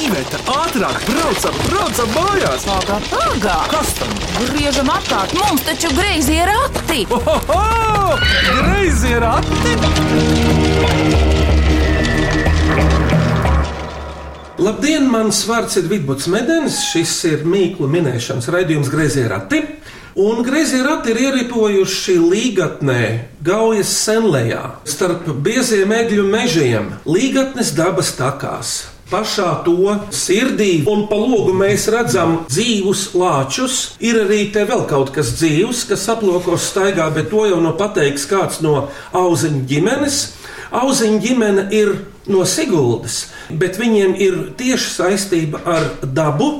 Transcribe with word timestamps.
Iveta, 0.00 0.38
ātrāk, 0.48 1.02
braucam, 1.04 1.56
braucam 1.66 2.12
mājās! 2.14 2.62
Pagā, 2.64 2.94
pagā! 3.10 3.56
Kas 3.68 3.90
tam? 3.98 4.12
Griežam 4.48 4.88
apkārt, 4.88 5.34
mums 5.36 5.60
taču 5.66 5.90
greizi 5.92 6.38
ir 6.38 6.48
rati! 6.48 7.02
Ohoho! 7.12 8.16
Greizi 8.62 9.10
ir 9.12 9.26
ati! 9.28 9.74
Labdien, 14.60 15.04
mans 15.12 15.42
vārds 15.48 15.76
ir 15.80 15.90
Vidvuds 15.92 16.30
Medenis. 16.32 16.78
Šis 16.90 17.12
ir 17.28 17.44
mīklu 17.48 17.88
minēšanas 17.92 18.48
raidījums 18.54 18.88
Greizie 18.92 19.26
rati. 19.28 19.60
Un 20.20 20.40
greizie 20.44 20.80
rati 20.84 21.12
ir 21.12 21.20
ieripojuši 21.26 22.16
līgatnē, 22.18 23.02
Gaujas 23.46 23.92
senlējā, 24.00 24.62
starp 24.88 25.28
bieziem 25.44 25.92
egļu 25.94 26.24
mežiem, 26.32 26.88
līgatnes 27.06 27.70
dabas 27.76 28.10
takās. 28.18 28.72
Pašā 29.10 29.64
to 29.66 29.96
sirdī 30.14 30.84
un 30.86 31.08
pa 31.10 31.16
logu 31.18 31.50
mēs 31.56 31.88
redzam 31.90 32.36
dzīvus 32.46 33.08
lāčus. 33.18 33.78
Ir 33.98 34.20
arī 34.22 34.44
te 34.54 34.62
vēl 34.68 34.84
kaut 34.90 35.10
kas 35.16 35.32
dzīvs, 35.40 35.82
kas 35.90 36.06
aplokos 36.12 36.68
staigā, 36.70 37.08
bet 37.14 37.32
to 37.32 37.42
jau 37.50 37.58
no 37.62 37.74
pateiks 37.78 38.28
kāds 38.30 38.60
no 38.62 38.86
auziņu 39.18 39.64
ģimenes. 39.66 40.20
Auziņu 40.70 41.18
ģimene 41.24 41.66
ir 41.74 41.96
no 42.30 42.44
Siguldas, 42.46 43.24
bet 43.50 43.80
viņiem 43.80 44.14
ir 44.22 44.36
tieši 44.60 44.92
saistība 44.94 45.64
ar 45.66 45.90
dabu 46.06 46.52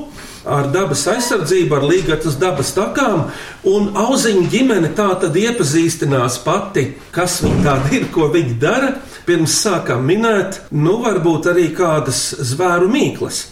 ar 0.45 0.71
dabas 0.73 1.03
aizsardzību, 1.09 1.75
ar 1.77 1.85
līgatas 1.85 2.37
dabas 2.41 2.73
takām. 2.75 3.27
Un 3.67 3.91
auziņa 3.97 4.47
ģimene 4.51 4.91
tā 4.97 5.11
tad 5.21 5.37
iepazīstinās 5.37 6.39
pati, 6.45 6.87
kas 7.13 7.41
viņi 7.45 7.63
tādi 7.65 7.99
ir, 7.99 8.07
ko 8.13 8.31
viņi 8.33 8.57
dara. 8.61 8.95
Pirms 9.21 9.53
sākām 9.61 10.01
minēt, 10.09 10.55
nu 10.73 10.95
varbūt 11.03 11.51
arī 11.51 11.67
kādas 11.77 12.23
zvēru 12.51 12.87
mīklas. 12.89 13.43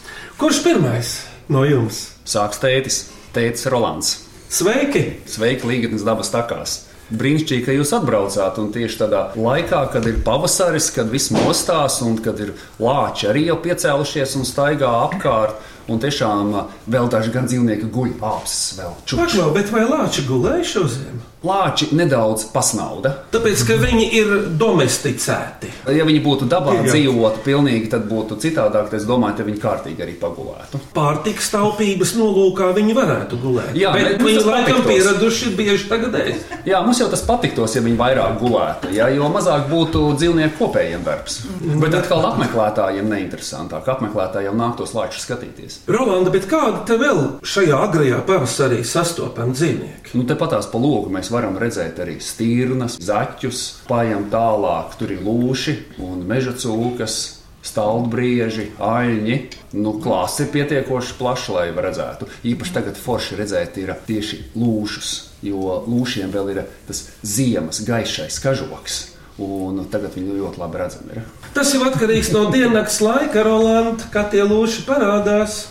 Kurš 0.42 0.64
pirmais 0.66 1.12
no 1.54 1.62
jums? 1.68 2.08
Sāks 2.26 2.58
tētis, 2.64 3.04
tētis 3.36 3.68
Rolands. 3.70 4.16
Sveiki! 4.50 5.04
Sveiki, 5.30 5.70
Līgatnes 5.70 6.06
dabas 6.08 6.34
takās! 6.34 6.74
Brīnišķīgi, 7.10 7.62
ka 7.68 7.76
jūs 7.76 7.94
atbraucāt 8.00 8.58
un 8.62 8.72
tieši 8.74 8.98
tādā 9.04 9.22
laikā, 9.38 9.84
kad 9.94 10.10
ir 10.10 10.18
pavasaris, 10.26 10.90
kad 10.94 11.14
viss 11.14 11.30
mostās 11.34 12.00
un 12.06 12.18
kad 12.22 12.42
ir 12.42 12.56
lāči 12.82 13.30
arī 13.30 13.46
jau 13.52 13.60
piecēlušies 13.62 14.36
un 14.42 14.50
staigā 14.50 14.90
apkārt. 15.06 15.58
Un 15.90 16.00
tiešām 16.04 16.54
uh, 16.54 16.76
vēl 16.90 17.10
daži 17.10 17.34
gan 17.34 17.48
dzīvnieki 17.50 17.90
guļ 17.94 18.14
apsis 18.22 18.78
vēl. 18.80 18.94
čukš. 19.06 19.20
Paklau, 19.24 19.50
bet 19.56 19.72
vai 19.74 19.86
lāči 19.90 20.26
gulēja 20.28 20.66
šo 20.76 20.86
ziemu? 20.92 21.26
Lāči 21.40 21.86
nedaudz 21.96 22.50
pasnauda. 22.52 23.14
Tāpēc, 23.32 23.62
ka 23.64 23.78
viņi 23.80 24.08
ir 24.20 24.32
domesticēti. 24.60 25.70
Ja 25.96 26.04
viņi 26.08 26.20
būtu 26.26 26.48
dabā 26.52 26.74
Jā. 26.80 26.90
dzīvotu 26.90 27.44
pilnīgi, 27.46 27.88
tad 27.94 28.10
būtu 28.10 28.36
citādāk. 28.44 28.92
Es 28.98 29.06
domāju, 29.08 29.38
ka 29.38 29.46
viņi 29.48 29.62
kārtīgi 29.62 30.04
arī 30.04 30.16
pagulētu. 30.20 30.82
Pārtikas 30.96 31.48
taupības 31.54 32.12
nolūkā 32.20 32.74
viņi 32.76 32.96
varētu 32.98 33.40
gulēt. 33.40 33.72
Jā, 33.80 33.94
bet 33.96 34.20
viņi 34.26 34.44
laikam 34.44 34.84
pieraduši 34.88 35.54
bieži 35.56 35.88
tagad 35.88 36.18
ēst. 36.20 36.52
Jā, 36.68 36.82
mums 36.84 37.00
jau 37.00 37.08
tas 37.12 37.24
patiktos, 37.24 37.78
ja 37.78 37.86
viņi 37.86 37.96
vairāk 38.00 38.36
gulētu, 38.42 38.92
ja, 38.98 39.08
jo 39.14 39.30
mazāk 39.32 39.70
būtu 39.72 40.04
dzīvnieku 40.20 40.60
kopējiem 40.60 41.08
darbs. 41.08 41.40
Bet 41.80 41.96
atkal 42.02 42.26
apmeklētājiem 42.34 43.08
neinteresantāk. 43.16 43.88
Apmeklētājiem 43.96 44.60
nāktos 44.60 44.92
lāčus 44.98 45.24
skatīties. 45.24 45.79
Rolanda, 45.88 46.32
bet 46.34 46.46
kāda 46.50 46.84
te 46.88 46.98
vēl 47.00 47.22
šajā 47.46 47.80
agrajā 47.88 48.20
pavasarī 48.28 48.84
sastopama 48.86 49.56
dzīvnieki? 49.56 50.14
Nu, 50.18 50.26
Tepatās 50.30 50.70
pa 50.72 50.82
logu 50.82 51.12
mēs 51.14 51.32
varam 51.34 51.58
redzēt 51.62 52.02
arī 52.04 52.20
stīrnas, 52.24 53.00
zaķus, 53.02 53.64
pājām 53.90 54.28
tālāk. 54.34 54.98
Tur 55.00 55.16
ir 55.16 55.24
lūši 55.26 55.76
un 56.06 56.26
meža 56.30 56.54
cūkas, 56.60 57.20
staldbrieži, 57.66 58.70
aļņi. 58.84 59.38
Nu, 59.80 59.96
klāsts 60.04 60.44
ir 60.46 60.52
pietiekoši 60.54 61.18
plašs, 61.20 61.50
lai 61.56 61.68
redzētu. 61.76 62.30
Īpaši 62.48 62.76
tagad 62.76 63.00
forši 63.00 63.40
redzēt 63.40 63.80
ir 63.82 63.94
tieši 64.08 64.44
lūšus, 64.60 65.14
jo 65.46 65.82
lūšiem 65.88 66.34
vēl 66.34 66.54
ir 66.56 66.66
tas 66.88 67.08
ziemas 67.24 67.84
gaišais 67.88 68.40
kažoks. 68.44 69.02
Un 69.40 69.86
tagad 69.92 70.18
viņi 70.18 70.36
ļoti 70.42 70.60
labi 70.60 70.80
redzami 70.82 71.16
ir. 71.16 71.28
Tas 71.56 71.72
jau 71.72 71.86
atkarīgs 71.88 72.34
no 72.36 72.50
diennakts 72.52 73.00
laika, 73.04 73.44
Rolanda, 73.48 74.10
kad 74.12 74.34
tie 74.34 74.44
lūši 74.44 74.84
parādās. 74.88 75.62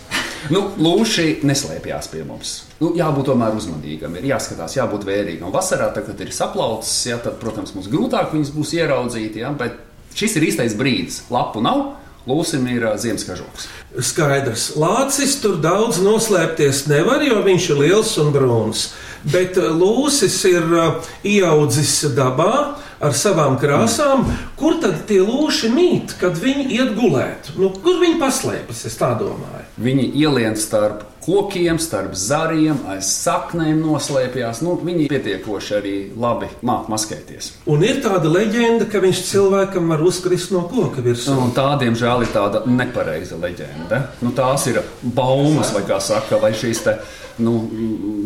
Nu, 0.55 0.63
lūši 0.81 1.43
neslēpjas 1.47 2.09
pie 2.13 2.23
mums. 2.25 2.55
Nu, 2.79 2.93
jābūt 2.97 3.27
tomēr 3.29 3.57
uzmanīgam, 3.59 4.15
ir 4.17 4.31
jāskatās, 4.31 4.79
jābūt 4.79 5.05
vērīgam. 5.09 5.51
Vasarā, 5.53 5.91
tad, 5.93 6.07
kad 6.09 6.21
ir 6.23 6.33
saplaucis, 6.33 6.95
ja, 7.11 7.19
tad, 7.21 7.37
protams, 7.43 7.75
mums 7.77 7.91
grūtāk 7.93 8.33
viņus 8.33 8.55
būs 8.55 8.73
ieraudzīt. 8.79 9.41
Ja, 9.43 9.51
bet 9.59 9.77
šis 10.17 10.39
ir 10.39 10.49
īstais 10.49 10.79
brīdis. 10.79 11.25
Lapu 11.35 11.61
nav, 11.65 11.99
lūsim 12.31 12.65
ir 12.71 12.87
ā, 12.89 12.95
ziemas 13.03 13.27
kažoks. 13.29 13.69
Skaidrs, 14.09 14.71
lācis 14.79 15.37
tur 15.43 15.59
daudz 15.61 16.01
noslēpties 16.05 16.87
nevar, 16.89 17.25
jo 17.27 17.43
viņš 17.45 17.71
ir 17.75 17.83
liels 17.83 18.15
un 18.23 18.33
brūns. 18.33 18.89
Bet 19.29 19.59
uh, 19.59 19.73
lūsis 19.75 20.39
ir 20.49 20.65
uh, 20.71 21.09
ieaudzis 21.27 22.05
dabā 22.17 22.78
ar 23.01 23.15
savām 23.17 23.59
krāsām. 23.61 24.27
Kur 24.59 24.79
tad 24.83 25.05
tie 25.11 25.21
lūši 25.25 25.71
mīt, 25.75 26.17
kad 26.21 26.39
viņi 26.39 26.69
iet 26.79 26.97
gulēt? 26.99 27.53
Nu, 27.59 27.71
kur 27.83 28.01
viņi 28.03 28.19
paslēpjas? 28.23 28.87
Es 28.91 28.99
tā 28.99 29.13
domāju. 29.19 29.67
Viņi 29.79 30.11
ielien 30.19 30.59
starp 30.59 31.05
kokiem, 31.29 31.77
starp 31.83 32.15
zariem, 32.17 32.79
aiz 32.89 33.11
saknēm 33.13 33.83
noslēpjas. 33.85 34.63
Nu, 34.65 34.79
viņi 34.81 35.11
pietiekoši 35.13 35.75
arī 35.77 35.95
labi 36.19 36.49
māca 36.65 36.95
maskēties. 36.95 37.53
Un 37.69 37.85
ir 37.87 38.01
tāda 38.05 38.33
leģenda, 38.33 38.89
ka 38.91 39.03
viņš 39.05 39.23
cilvēkam 39.29 39.93
var 39.93 40.03
uzkrist 40.09 40.55
no 40.55 40.65
koka 40.71 41.05
virsū. 41.05 41.37
Un 41.37 41.53
tā, 41.57 41.69
diemžēl, 41.83 42.25
ir 42.25 42.35
tāda 42.35 42.65
nepareiza 42.67 43.39
leģenda. 43.39 44.03
Nu, 44.25 44.33
tās 44.37 44.67
ir 44.73 44.81
baumas, 45.03 45.75
vai 45.77 45.85
kā 45.89 46.01
saka, 46.03 46.41
vai 46.43 46.55
šīs 46.57 46.85
te, 46.87 46.97
nu, 47.43 47.55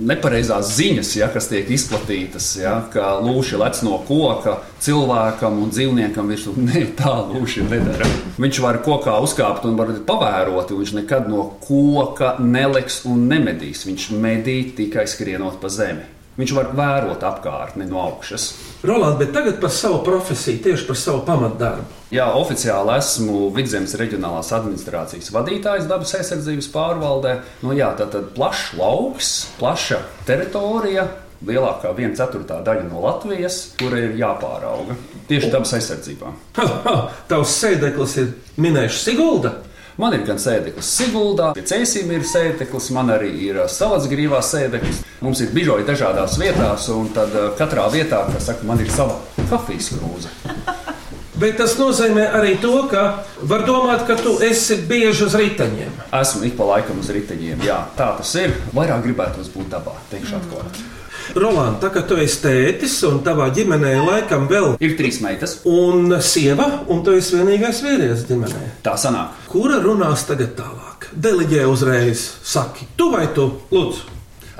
nepareizās 0.09 0.73
ziņas, 0.77 1.13
ja, 1.19 1.29
kas 1.33 1.49
tiek 1.51 1.69
izplatītas, 1.73 2.49
ja, 2.61 2.75
ka 2.93 3.15
lūši 3.23 3.61
lec 3.61 3.83
no 3.87 3.99
koka 4.09 4.59
cilvēkam 4.83 5.61
un 5.63 5.73
dzīvniekam 5.75 6.33
virsū. 6.33 6.55
Nē, 6.69 6.87
tā 6.99 7.15
lūši 7.33 7.67
nedara. 7.69 8.09
Viņš 8.43 8.63
var 8.65 8.81
kokā 8.85 9.19
uzkāpt 9.25 9.69
un 9.69 9.77
var 9.79 9.93
pavērot, 10.09 10.75
viņš 10.79 10.97
nekad 11.03 11.29
no 11.33 11.51
koka 11.63 12.37
neliks 12.43 13.03
un 13.09 13.29
nemedīs. 13.31 13.87
Viņš 13.89 14.11
medī 14.17 14.59
tikai 14.77 15.07
skrienot 15.11 15.61
pa 15.63 15.71
zemi. 15.73 16.09
Viņš 16.43 16.53
var 16.57 16.73
vērot 16.75 17.23
apkārtni 17.23 17.85
no 17.87 18.01
augšas. 18.03 18.49
Roland, 18.83 19.21
bet 19.21 19.31
tagad 19.31 19.61
par 19.63 19.71
savu 19.71 20.01
profesiju, 20.03 20.59
tieši 20.65 20.89
par 20.89 20.99
savu 20.99 21.21
pamatdarbu. 21.23 22.01
Jā, 22.11 22.27
oficiāli 22.35 22.97
esmu 22.97 23.45
Vidzemes 23.55 23.95
reģionālās 24.01 24.51
administrācijas 24.57 25.31
vadītājs 25.31 25.87
dabas 25.87 26.17
aizsardzības 26.19 26.69
pārvaldē. 26.75 27.37
Nu, 27.63 27.77
jā, 27.79 27.93
tā 27.95 28.09
tad 28.11 28.33
plašs 28.35 28.73
lauks, 28.81 29.31
plaša 29.61 30.03
teritorija. 30.27 31.07
Lielākā 31.47 31.95
viena 31.95 32.19
ceturtā 32.19 32.59
daļa 32.67 32.89
no 32.91 33.07
Latvijas, 33.07 33.63
kura 33.79 34.03
ir 34.03 34.19
jāpārauga 34.19 34.99
tieši 35.31 35.51
dabas 35.55 35.77
aizsardzībā. 35.79 36.35
Tavs 37.31 37.55
sēdeklis 37.63 38.19
ir 38.19 38.35
minējuši 38.63 39.05
Sigulda. 39.07 39.61
Man 40.01 40.15
ir 40.17 40.23
gan 40.25 40.39
sēdeklis 40.41 40.89
Siguldā, 40.89 41.51
cēsīm 41.59 42.13
ir 42.17 42.23
sēdeklis, 42.25 42.89
man 42.97 43.13
arī 43.13 43.33
ir 43.51 43.59
savas 43.69 44.07
grīvās 44.09 44.53
sēdeklis. 44.55 45.03
Mums 45.23 45.43
ir 45.45 45.53
biroji 45.53 45.85
dažādās 45.89 46.39
vietās, 46.41 46.89
un 46.95 47.11
tad 47.13 47.35
katrā 47.59 47.85
vietā, 47.93 48.23
kas 48.33 48.49
saka, 48.49 48.65
man 48.69 48.81
ir 48.81 48.89
sava 48.93 49.19
kafijas 49.51 49.93
krūze. 49.93 50.33
Bet 51.43 51.59
tas 51.59 51.75
nozīmē 51.75 52.29
arī 52.39 52.55
to, 52.63 52.73
ka 52.89 53.05
var 53.51 53.67
domāt, 53.67 54.07
ka 54.09 54.17
tu 54.21 54.37
esi 54.47 54.79
bieži 54.89 55.27
uz 55.27 55.37
riteņiem. 55.37 56.01
Esmu 56.21 56.47
ik 56.49 56.57
pa 56.57 56.71
laikam 56.71 57.03
uz 57.03 57.11
riteņiem, 57.13 57.67
jā, 57.67 57.83
tā 57.99 58.13
tas 58.21 58.33
ir. 58.39 58.55
Vairāk 58.77 59.05
gribētos 59.09 59.53
būt 59.53 59.73
dabā, 59.75 59.99
teikšu 60.13 60.39
atklāti. 60.39 60.92
Roland, 61.37 61.79
tā 61.81 61.89
kā 61.95 62.03
tu 62.09 62.17
esi 62.21 62.41
tētis 62.43 62.95
un 63.09 63.21
tavā 63.25 63.47
ģimenē 63.57 63.93
laikam 64.05 64.45
vēl 64.51 64.75
Ir 64.85 64.97
trīs 64.99 65.21
meitas, 65.25 65.59
un 65.69 66.13
sieva, 66.21 66.67
un 66.93 67.01
tu 67.07 67.15
esi 67.17 67.39
vienīgais 67.39 67.81
vīrietis 67.85 68.27
ģimenē. 68.29 68.63
tā 68.85 68.97
sanāk. 69.01 69.39
Kura 69.49 69.79
runās 69.85 70.27
tagad 70.29 70.53
tālāk? 70.59 71.09
Deliģē 71.13 71.65
uzreiz, 71.69 72.25
saki, 72.45 72.87
tu 72.97 73.11
vai 73.15 73.27
tu, 73.37 73.49
lūdzu. 73.73 74.11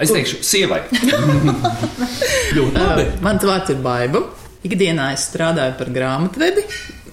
Es 0.03 0.11
teikšu, 0.11 0.41
sievai. 0.43 0.81
Ļoti 2.57 2.81
labi. 2.81 3.05
Mans 3.25 3.45
vārds 3.47 3.71
ir 3.75 3.83
Baiba. 3.85 4.25
Ikdienā 4.67 5.13
es 5.17 5.27
strādāju 5.29 5.77
par 5.79 5.91
grāmatvedi 5.93 6.65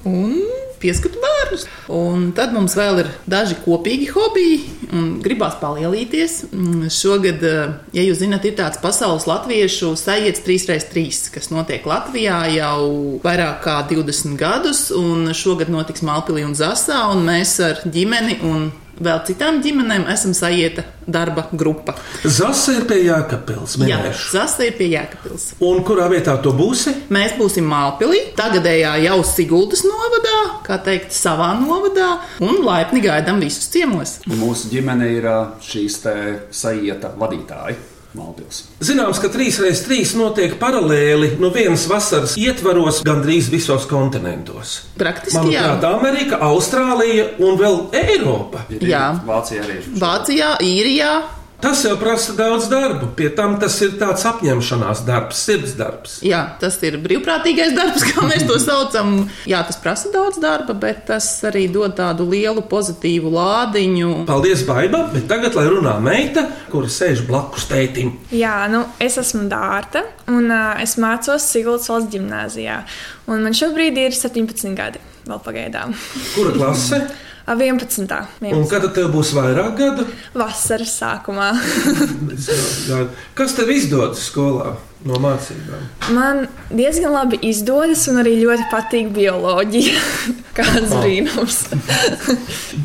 un 0.10 0.36
pieskatu 0.80 1.19
bērnus. 1.50 1.66
Un 1.90 2.32
tad 2.36 2.54
mums 2.54 2.76
vēl 2.78 3.02
ir 3.04 3.10
daži 3.30 3.58
kopīgi 3.64 4.10
hobiji, 4.14 4.60
un 4.94 5.20
gribās 5.24 5.58
palielīties. 5.62 6.50
Mm, 6.52 6.90
Šogad, 6.90 7.44
eh, 7.44 7.74
ja 7.94 8.02
jūs 8.02 8.20
zinat, 8.20 8.46
ir 8.46 8.56
tāds 8.56 8.80
pasaules 8.82 9.26
latviešu 9.26 9.96
sajēdz 9.96 10.44
3x3, 10.46 11.32
kas 11.34 11.50
notiek 11.50 11.86
Latvijā 11.86 12.46
jau 12.56 13.20
vairāk 13.24 13.64
kā 13.64 13.88
20 13.90 14.38
gadus, 14.38 14.92
un 14.92 15.34
šogad 15.34 15.70
notiks 15.70 16.02
Malpīlī 16.02 16.46
un 16.46 16.54
Zasā, 16.54 17.10
un 17.12 17.26
mēs 17.26 17.60
ar 17.60 17.82
ģimeni 17.86 18.42
un 18.44 18.72
vēl 19.04 19.22
citām 19.28 19.60
ģimenēm 19.64 20.08
esam 20.12 20.34
sajieta 20.38 20.86
darba 21.10 21.48
grupa. 21.52 21.96
Zasa 22.24 22.76
ir 22.78 22.86
pie 22.90 23.00
Jākapils. 23.08 23.78
Jā. 23.90 24.00
Zasta 24.32 24.68
ir 24.68 24.76
pie 24.78 24.90
Jēkabils. 24.94 25.54
Un 25.66 25.82
kurā 25.88 26.10
vietā 26.12 26.36
to 26.44 26.54
būsi? 26.56 26.94
Mēs 27.14 27.36
būsim 27.40 27.68
Mālpilī, 27.70 28.22
tagadējā 28.38 28.96
jau 29.08 29.20
Siguldas 29.28 29.86
novadā, 29.88 30.38
kā 30.68 30.80
teikt, 30.86 31.14
savā 31.16 31.52
novadā, 31.60 32.12
un 32.46 32.62
laipni 32.66 33.02
gaidām 33.06 33.42
visus 33.44 33.70
ciemos. 33.74 34.20
Mūsu 34.30 34.72
ģimene 34.74 35.14
ir 35.18 35.30
šīs 35.66 36.02
te 36.06 36.18
sajieta 36.56 37.16
vadītāji. 37.20 37.89
Maldivs. 38.18 38.64
Zināms, 38.82 39.20
ka 39.22 39.30
3x3 39.30 40.16
notiek 40.18 40.56
paralēli 40.62 41.36
no 41.42 41.52
vienas 41.54 41.84
vasaras 41.90 42.34
ietvaros 42.42 43.04
gandrīz 43.06 43.52
visos 43.54 43.86
kontinentos. 43.90 44.80
Praktiski 44.98 45.54
jā. 45.54 45.62
Manuprāt, 45.68 45.86
Amerika, 45.94 46.40
Austrālija 46.50 47.28
un 47.38 47.60
vēl 47.60 47.84
Eiropa. 48.02 48.66
Ir 48.74 48.88
Jā. 48.90 49.12
Vācija 49.28 49.62
arī 49.66 49.78
ir. 49.84 49.92
Vācijā, 50.02 50.56
Īrijā. 50.66 51.12
Tas 51.60 51.82
jau 51.84 51.98
prasa 52.00 52.32
daudz 52.38 52.70
darba. 52.72 53.10
Pie 53.16 53.28
tam 53.36 53.58
tas 53.60 53.74
ir 53.84 53.98
tāds 54.00 54.24
apņemšanās 54.30 55.02
darbs, 55.04 55.42
sirds 55.44 55.74
darbs. 55.76 56.14
Jā, 56.24 56.40
tas 56.62 56.78
ir 56.88 56.96
brīvprātīgais 57.04 57.74
darbs, 57.76 58.06
kā 58.10 58.24
mēs 58.30 58.46
to 58.48 58.56
saucam. 58.64 59.26
Jā, 59.50 59.60
tas 59.68 59.80
prasa 59.84 60.08
daudz 60.14 60.40
darba, 60.40 60.72
bet 60.80 61.04
tas 61.10 61.28
arī 61.50 61.66
dod 61.72 61.98
tādu 62.00 62.30
lielu 62.32 62.64
pozitīvu 62.72 63.34
lādiņu. 63.36 64.14
Paldies, 64.30 64.64
Baiba, 64.70 65.04
bet 65.12 65.28
tagad 65.28 65.60
lai 65.60 65.68
runā 65.68 65.98
meita, 66.04 66.48
kura 66.72 66.88
sēž 66.88 67.26
blakus 67.28 67.68
tētim. 67.68 68.16
Jā, 68.32 68.62
nu, 68.72 68.86
es 69.04 69.20
esmu 69.20 69.50
Dārta, 69.52 70.06
un 70.32 70.48
uh, 70.48 70.80
es 70.80 70.96
mācos 71.02 71.52
Siguldas 71.52 71.92
valsts 71.92 72.14
gimnājā. 72.16 72.86
Un 73.28 73.44
man 73.44 73.58
šobrīd 73.58 74.00
ir 74.00 74.16
17 74.16 74.80
gadi, 74.80 75.04
vēl 75.28 75.44
pagaidām. 75.44 75.98
Kura 76.38 76.56
klase? 76.56 77.04
Ā, 77.50 77.56
11. 77.58 78.12
Un 78.46 78.46
11. 78.46 78.68
kad 78.70 78.84
tev 78.94 79.08
būs 79.10 79.32
vairāk 79.34 79.72
gadu? 79.80 80.04
Vasaras 80.38 80.92
sākumā. 81.00 81.48
Kas 83.38 83.56
tev 83.58 83.72
izdodas 83.74 84.22
skolā 84.30 84.76
no 85.10 85.18
mācībām? 85.24 85.88
Man 86.14 86.44
diezgan 86.70 87.16
labi 87.16 87.40
izdodas, 87.50 88.06
un 88.12 88.22
arī 88.22 88.36
ļoti 88.44 88.68
patīk 88.70 89.10
bioloģija. 89.16 90.04
Kāds 90.60 90.94
brīnums. 90.94 91.58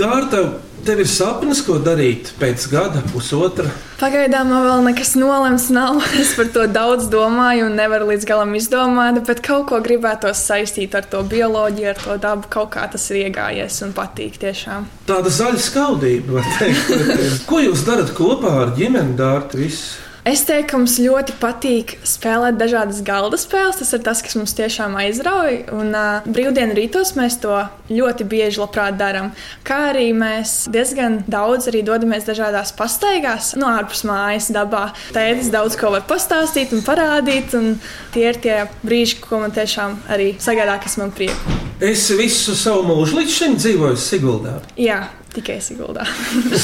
Dārta, 0.01 0.47
tev 0.87 1.01
ir 1.03 1.09
sapnis, 1.11 1.63
ko 1.65 1.79
darīt 1.83 2.31
pēc 2.41 2.67
gada, 2.73 3.03
pusotra. 3.13 3.71
Pagaidām 4.01 4.51
man 4.53 4.65
vēl 4.67 4.85
nekas 4.89 5.15
nolemts 5.19 5.69
nav. 5.75 6.01
Es 6.23 6.35
par 6.39 6.51
to 6.55 6.67
daudz 6.71 7.09
domāju 7.13 7.69
un 7.69 7.77
nevaru 7.79 8.11
līdz 8.13 8.29
galam 8.29 8.55
izdomāt, 8.59 9.21
bet 9.27 9.43
kaut 9.45 9.69
ko 9.71 9.81
gribētos 9.85 10.45
saistīt 10.49 10.97
ar 10.99 11.09
to 11.11 11.25
bioloģiju, 11.29 11.91
ar 11.93 12.01
to 12.05 12.19
dabu. 12.23 12.49
Kaut 12.53 12.75
kā 12.77 12.87
tas 12.93 13.05
ir 13.13 13.25
iegājies 13.25 13.81
un 13.87 13.95
patīk 13.97 14.39
tiešām. 14.43 14.89
Tāda 15.09 15.33
zaļa 15.33 15.61
skaudība, 15.65 16.39
var 16.39 16.51
teikt. 16.59 16.91
Ko 17.51 17.63
jūs 17.65 17.87
darat 17.89 18.13
kopā 18.17 18.57
ar 18.65 18.75
ģimeni, 18.79 19.17
Dārta? 19.19 19.61
Viss? 19.61 19.97
Es 20.25 20.41
teiktu, 20.49 20.71
ka 20.71 20.79
mums 20.81 20.95
ļoti 21.05 21.35
patīk 21.37 21.91
spēlēt 22.09 22.57
dažādas 22.57 23.03
galda 23.05 23.37
spēles. 23.37 23.77
Tas 23.77 23.91
ir 23.93 24.01
tas, 24.07 24.23
kas 24.25 24.37
mums 24.39 24.55
tiešām 24.57 24.97
aizrauja. 24.97 25.67
Un 25.77 25.93
uh, 25.93 26.25
brīvdienu 26.25 26.73
rītos 26.79 27.13
mēs 27.19 27.37
to 27.43 27.59
ļoti 27.93 28.25
bieži 28.31 28.63
labprāt 28.63 28.97
darām. 28.97 29.35
Kā 29.69 29.91
arī 29.91 30.07
mēs 30.17 30.63
diezgan 30.73 31.21
daudz 31.29 31.69
arī 31.69 31.85
dodamies 31.85 32.25
dažādās 32.25 32.73
pastaigās, 32.79 33.53
no 33.61 33.69
ārpus 33.69 34.07
mājas, 34.09 34.49
dabā. 34.55 34.87
Tētis 35.13 35.53
daudz 35.53 35.77
ko 35.77 35.93
var 35.99 36.09
pastāstīt 36.09 36.73
un 36.73 36.81
parādīt. 36.89 37.53
Un 37.61 37.77
tie 38.17 38.31
ir 38.33 38.41
tie 38.41 38.59
brīži, 38.81 39.21
ko 39.29 39.45
man 39.45 39.53
tiešām 39.53 40.01
arī 40.09 40.33
sagādā, 40.41 40.81
kas 40.81 40.97
man 41.03 41.13
prieku. 41.13 41.64
Es 41.85 42.07
visu 42.17 42.55
savu 42.57 42.81
mūžu 42.89 43.19
līdz 43.19 43.33
šim 43.35 43.55
dzīvoju 43.61 43.97
Siguldā. 44.01 44.55
Jā, 44.81 45.03
tikai 45.35 45.59
Siguldā. 45.61 46.07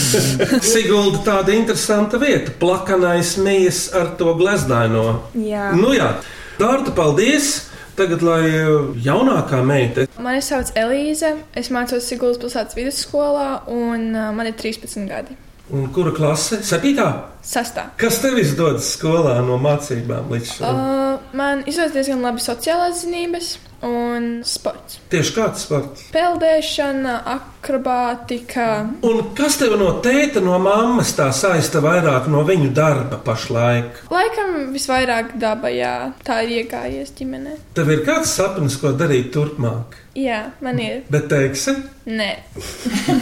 Sigulda 0.72 1.20
tāda 1.26 1.52
interesanta 1.52 2.16
vieta, 2.22 2.54
plakanais 2.62 3.34
mijas 3.44 3.82
ar 3.92 4.14
to 4.16 4.32
gleznaino. 4.38 5.04
Jā. 5.36 5.74
Nu 5.76 5.92
jā, 5.92 6.14
Dārta, 6.60 6.94
paldies! 6.96 7.66
Tagad, 7.98 8.22
lai 8.24 8.46
uh, 8.48 8.94
jaunākā 9.04 9.60
meita, 9.66 10.06
Mani 10.24 10.40
sauc 10.40 10.70
Elīze. 10.78 11.34
Es 11.58 11.68
mācos 11.74 12.06
Sigūdas 12.08 12.40
pilsētas 12.40 12.78
vidusskolā, 12.78 13.66
un 13.68 14.06
uh, 14.14 14.30
man 14.32 14.48
ir 14.48 14.56
13 14.56 15.04
gadi. 15.10 15.36
un 15.68 15.90
kura 15.92 16.14
klase? 16.16 16.62
Septītā? 16.64 17.10
Sastā. 17.44 17.90
Kas 18.00 18.22
tev 18.24 18.40
izdodas 18.40 18.88
skolā 18.96 19.36
no 19.44 19.60
mācībām 19.60 20.32
līdz 20.32 20.54
šim? 20.54 20.64
Uh, 20.64 21.34
man 21.36 21.66
izdodas 21.68 21.92
diezgan 21.98 22.24
labi 22.24 22.40
sociālās 22.40 23.04
zinības 23.04 23.58
un 23.86 24.28
sports. 24.44 24.98
Tieši 25.12 25.34
kāds 25.36 25.64
sports? 25.64 26.06
Peldēšana, 26.14 27.14
akrobātika. 27.34 28.66
Un 29.06 29.22
kas 29.38 29.58
tev 29.60 29.76
no 29.80 29.92
tēta, 30.04 30.42
no 30.44 30.58
mammas 30.62 31.14
tā 31.16 31.30
saista 31.36 31.82
vairāk 31.84 32.28
no 32.32 32.44
viņu 32.48 32.72
darba 32.76 33.20
pašlaik? 33.24 34.04
Laikam 34.12 34.72
visvairāk 34.74 35.36
daba, 35.40 35.72
jā, 35.72 35.94
tā 36.26 36.42
ir 36.46 36.60
iegājies 36.60 37.14
ģimenē. 37.18 37.56
Tev 37.76 37.92
ir 37.94 38.04
kāds 38.08 38.36
sapnis, 38.36 38.78
ko 38.80 38.92
darīt 38.96 39.32
turpmāk? 39.34 39.98
Jā, 40.18 40.50
man 40.64 40.80
ir. 40.82 41.04
Bet 41.12 41.28
teiksi, 41.30 41.76
Nē, 42.10 42.30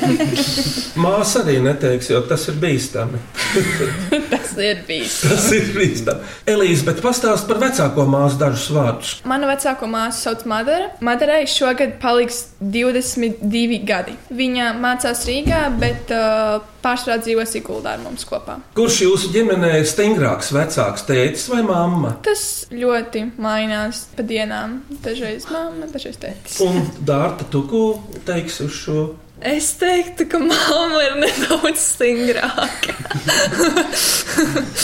māsa 1.04 1.42
arī 1.42 1.58
neteiks, 1.60 2.08
jo 2.12 2.20
tas 2.28 2.46
ir 2.48 2.56
bīstami. 2.62 3.18
tas 4.32 4.52
ir 4.62 4.80
bijis. 4.88 5.18
Tas 5.26 5.48
ir 5.52 5.72
bīstami. 5.74 6.28
Elīze, 6.48 6.86
bet 6.86 7.02
pastāst 7.04 7.48
par 7.50 7.60
vecāko 7.60 8.06
māsu 8.08 8.38
dažus 8.40 8.68
vārdus. 8.72 9.10
Manu 9.28 9.50
vecāko 9.50 9.90
māsu 9.90 10.28
sauc 10.28 10.46
Madara. 10.48 10.88
Madarai 11.04 11.42
šogad 11.50 11.96
paliks 12.02 12.40
22 12.62 13.78
gadi. 13.88 14.14
Viņa 14.34 14.70
mācās 14.80 15.22
Rīgā, 15.28 15.60
bet 15.80 16.10
uh, 16.14 16.58
pārsvarā 16.84 17.18
dzīvo 17.24 17.44
Siguldā 17.48 17.94
ar 17.98 18.02
mums 18.04 18.24
kopā. 18.28 18.58
Kurš 18.78 19.02
jūsu 19.04 19.30
ģimenē 19.36 19.74
ir 19.82 19.86
stingrāks, 19.90 20.50
vecāks 20.56 21.04
tētis 21.08 21.46
vai 21.52 21.60
mamma? 21.66 22.14
Tas 22.26 22.42
ļoti 22.72 23.26
mainās 23.38 24.06
pa 24.16 24.24
dienām. 24.26 24.80
Dažreiz 25.04 25.46
mamma, 25.52 25.88
dažreiz 25.92 26.18
tētis. 26.22 26.58
Un 26.64 26.82
Dārta, 27.08 27.46
tu 27.52 27.62
ko 27.70 27.84
teiksi 28.28 28.66
uz 28.68 28.76
šo? 28.82 29.00
Es 29.38 29.68
teiktu, 29.78 30.24
ka 30.32 30.40
mamma 30.42 30.98
ir 31.06 31.12
nedaudz 31.22 31.78
stingrāka. 31.92 32.96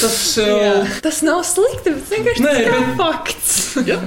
Tas 0.01 0.37
jau 0.39 0.85
Tas 1.03 1.19
nav 1.27 1.41
slikti, 1.49 1.91
bet 1.97 2.13
vienkārši 2.13 2.45
Nē, 2.45 2.53
tas 2.53 2.61
ir 2.63 2.71
bet- 2.77 2.95
fakts. 3.01 3.57
Ja, 3.89 3.99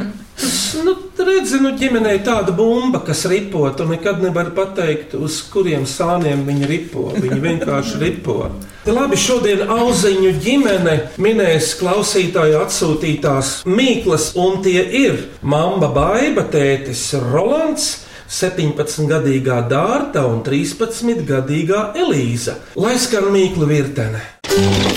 nu, 0.85 0.93
redzi, 1.17 1.59
nu, 1.61 1.71
ģimenē 1.77 2.13
ir 2.17 2.23
tāda 2.25 2.53
bumba, 2.55 3.01
kas 3.05 3.25
ripo. 3.29 3.65
Tu 3.77 3.87
nekad 3.89 4.21
nevari 4.23 4.53
pateikt, 4.55 5.15
uz 5.17 5.39
kuriem 5.51 5.85
sāniem 5.89 6.45
viņi 6.47 6.69
ripo. 6.69 7.09
Viņi 7.15 7.39
vienkārši 7.43 8.01
ripo. 8.03 8.39
Labi, 8.87 9.19
šodien 9.19 9.65
auziņu 9.67 10.33
ģimene 10.43 10.97
minēs 11.19 11.73
klausītāju 11.81 12.61
atsūtītās 12.61 13.53
mīklas, 13.67 14.31
un 14.39 14.61
tie 14.63 14.79
ir 15.01 15.23
mamma 15.41 15.91
Baiba, 15.93 16.47
tētis 16.51 17.09
Rolands. 17.31 17.95
17-gadīgā 18.27 19.61
Dārta 19.71 20.25
un 20.27 20.41
13-gadīgā 20.43 21.93
Elīza. 21.95 22.57
Lai 22.75 22.97
skan 22.99 23.31
mīklu 23.31 23.69
virtene. 23.69 24.19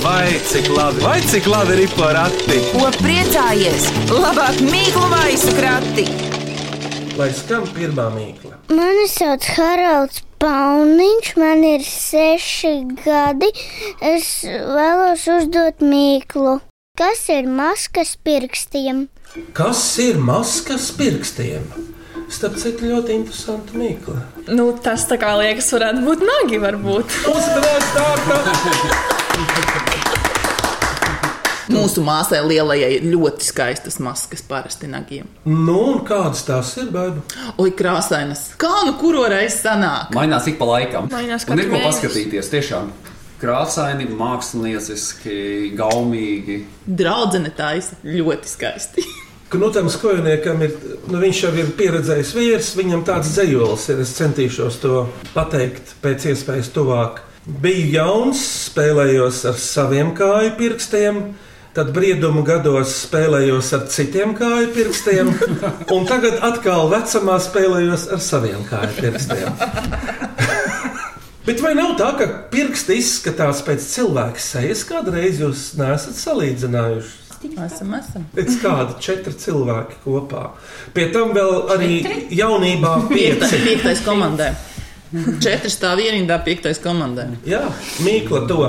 Vai 0.00 0.40
cik 0.48 0.68
labi, 0.72 1.00
vai 1.04 1.20
cik 1.20 1.46
labi 1.46 1.74
ir 1.84 1.90
porakti? 1.92 2.54
Ko 2.72 2.86
priecājies? 2.96 3.90
Labāk 4.08 4.56
mīklu 4.64 5.02
maisu 5.10 5.52
krati! 5.52 6.06
Lai 7.18 7.26
skan 7.36 7.66
pirmā 7.76 8.06
mīkla. 8.14 8.56
Mani 8.72 9.04
sauc 9.12 9.44
Haralds 9.58 10.22
Pauniņš, 10.40 11.34
man 11.36 11.66
ir 11.74 11.84
seši 11.84 12.72
gadi. 13.02 13.52
Es 14.00 14.32
vēlos 14.48 15.28
uzdot 15.28 15.84
mīklu. 15.84 16.56
Kas 16.96 17.28
ir 17.28 17.44
maskas 17.44 18.16
pirkstiem? 18.16 19.10
Kas 19.52 19.84
ir 20.00 20.24
maskas 20.24 20.88
pirkstiem? 20.96 21.68
Starp 22.32 22.56
citu, 22.62 22.88
ļoti 22.94 23.18
interesanti 23.20 23.76
mīkla. 23.76 24.24
Nu, 24.56 24.70
tas 24.80 25.04
tā 25.10 25.20
kā 25.20 25.36
liekas, 25.36 25.68
varētu 25.76 26.08
būt 26.08 26.28
nagi. 26.32 26.64
Varbūt. 26.64 27.24
Uzmanības 27.28 27.96
dārta! 27.98 29.16
Mūsu 31.70 32.02
māsai 32.02 32.40
lielajai 32.44 32.88
ir 32.96 33.04
ļoti 33.12 33.46
skaistas 33.46 34.00
maskas 34.02 34.42
parasti 34.46 34.88
nagiem. 34.90 35.28
Nu, 35.46 35.76
un 35.92 36.00
kādas 36.06 36.42
tās 36.48 36.72
ir, 36.80 36.90
baidu? 36.94 37.22
Oi, 37.62 37.70
krāsainas! 37.78 38.48
Kā 38.60 38.82
nu 38.88 38.96
kuru 39.00 39.22
reizi 39.30 39.62
sanāk? 39.62 40.10
Mainās 40.16 40.50
ik 40.50 40.58
pa 40.58 40.66
laikam. 40.72 41.06
Mainās 41.12 41.46
Un 41.46 41.54
katru 41.54 41.68
ir 41.68 41.72
ko 41.72 41.82
paskatīties. 41.86 42.50
Tiešām 42.50 42.90
krāsaini, 43.40 44.10
mākslinieciski, 44.18 45.70
gaumīgi. 45.78 46.60
Draudzene 46.84 47.54
taisa 47.56 47.96
ļoti 48.04 48.50
skaisti. 48.50 49.06
Knutam 49.50 49.88
skojniekam 49.90 50.60
ir, 50.62 50.76
nu, 51.10 51.18
viņš 51.18 51.38
jau 51.42 51.50
ir 51.58 51.72
pieredzējis 51.78 52.34
vīrs, 52.36 52.68
viņam 52.78 53.00
tāds 53.08 53.32
dzējols 53.34 53.88
ir. 53.90 54.02
Es 54.04 54.12
centīšos 54.18 54.78
to 54.84 55.00
pateikt 55.34 55.96
pēc 56.04 56.28
iespējas 56.34 56.70
tuvāk. 56.74 57.24
Biju 57.46 57.86
jauns, 57.94 58.40
spēlējos 58.68 59.44
ar 59.48 59.56
saviem 59.56 60.10
kāju 60.16 60.52
pirkstiem. 60.58 61.22
Tad 61.72 61.92
briedumu 61.94 62.42
gados 62.44 62.92
spēlējos 63.06 63.70
ar 63.76 63.84
citiem 63.94 64.34
kāju 64.36 64.72
pirkstiem, 64.74 65.30
un 65.94 66.08
tagad 66.08 66.40
atkal 66.42 66.90
vecumā 66.90 67.38
spēlējos 67.40 68.08
ar 68.10 68.20
saviem 68.24 68.64
kāju 68.66 68.96
pirkstiem. 68.98 69.54
Bet 71.46 71.62
vai 71.64 71.72
nav 71.78 71.94
tā, 71.98 72.10
ka 72.18 72.26
pirksti 72.52 72.98
izskatās 73.00 73.62
pēc 73.64 73.86
cilvēka 73.88 74.42
sejas? 74.42 74.84
Kādreiz 74.86 75.40
jūs 75.40 75.70
neesat 75.80 76.18
salīdzinājuši? 76.20 77.16
Esam, 77.40 77.94
esam. 77.96 78.26
Pēc 78.36 78.58
kāda 78.60 78.98
četri 79.00 79.32
cilvēki 79.40 80.02
kopā. 80.04 80.50
Pie 80.92 81.06
tam 81.14 81.32
vēl 81.32 81.54
arī 81.72 81.94
jaunībā 82.36 82.98
Piektais, 83.08 83.54
pieci. 83.54 83.62
piektais 83.64 84.02
komandē. 84.04 84.50
Četri 85.44 85.70
stāv 85.72 86.00
ierindā, 86.02 86.38
piektais 86.46 86.78
komandē. 86.82 87.26
Jā, 87.48 87.64
mīkla 88.06 88.44
to. 88.50 88.62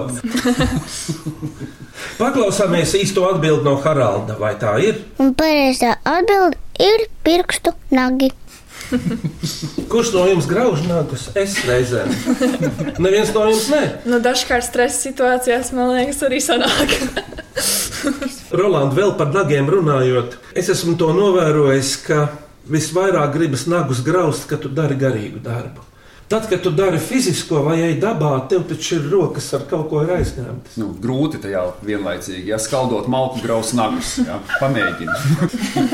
Paklausāmies 2.17 2.95
īsto 2.97 3.27
atbildi 3.29 3.65
no 3.67 3.75
Haralda. 3.83 4.37
Vai 4.41 4.55
tā 4.61 4.75
ir? 4.81 5.03
Un 5.21 5.35
pareizā 5.37 5.95
atbilde 6.07 6.57
ir 6.81 7.05
pirkstu 7.25 7.75
nagi. 7.93 8.31
Kurš 9.91 10.09
no 10.15 10.25
jums 10.27 10.47
grauž 10.49 10.81
nagus? 10.87 11.29
Es 11.37 11.53
reizēm. 11.67 12.09
Neviens 12.99 13.31
no 13.35 13.45
jums 13.47 13.69
ne. 13.71 13.83
Nu, 14.09 14.19
dažkārt 14.23 14.65
stresa 14.67 14.97
situācijās, 15.05 15.71
man 15.77 15.93
liekas, 15.93 16.19
arī 16.27 16.41
sanāk. 16.43 16.97
Roland, 18.59 18.97
vēl 18.97 19.13
par 19.19 19.31
nagiem 19.31 19.69
runājot, 19.71 20.35
es 20.57 20.71
esmu 20.73 20.97
to 20.99 21.13
novērojis, 21.15 21.93
ka 22.07 22.25
visvairāk 22.71 23.31
gribas 23.37 23.67
nagus 23.71 24.03
graust, 24.03 24.49
kad 24.49 24.65
tu 24.65 24.73
dari 24.73 24.97
garīgu 24.99 25.39
darbu. 25.45 25.90
Tad, 26.31 26.49
kad 26.49 26.61
tu 26.63 26.71
dari 26.71 26.99
fizisko 26.99 27.59
vai 27.65 27.81
ej 27.83 27.97
dabā, 27.99 28.29
tev 28.47 28.61
taču 28.69 29.01
ir 29.01 29.07
rokas 29.11 29.49
ar 29.57 29.65
kaut 29.67 29.89
ko 29.91 29.99
ir 30.05 30.13
aizņemtas. 30.15 30.77
Nu, 30.79 30.85
grūti 31.03 31.41
tajā 31.43 31.65
vienlaicīgi, 31.83 32.45
ja 32.53 32.59
skaldot 32.61 33.09
malku 33.11 33.41
graus 33.43 33.73
nagus. 33.75 34.13
Ja? 34.23 34.37
Pamēģini. 34.61 35.11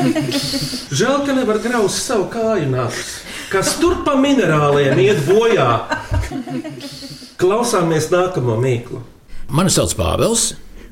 Žēl, 0.99 1.23
ka 1.25 1.33
nevar 1.39 1.57
graust 1.63 2.03
savu 2.05 2.27
kāju 2.35 2.67
nagus, 2.69 3.15
kas 3.49 3.71
tur 3.81 4.03
pa 4.05 4.13
minerāliem 4.13 5.01
iet 5.07 5.23
bojā. 5.25 5.71
Klausāmies 7.41 8.11
nākamo 8.13 8.59
mīklu. 8.61 9.01
Mani 9.49 9.73
sauc 9.73 9.97
Pāvils, 9.97 10.51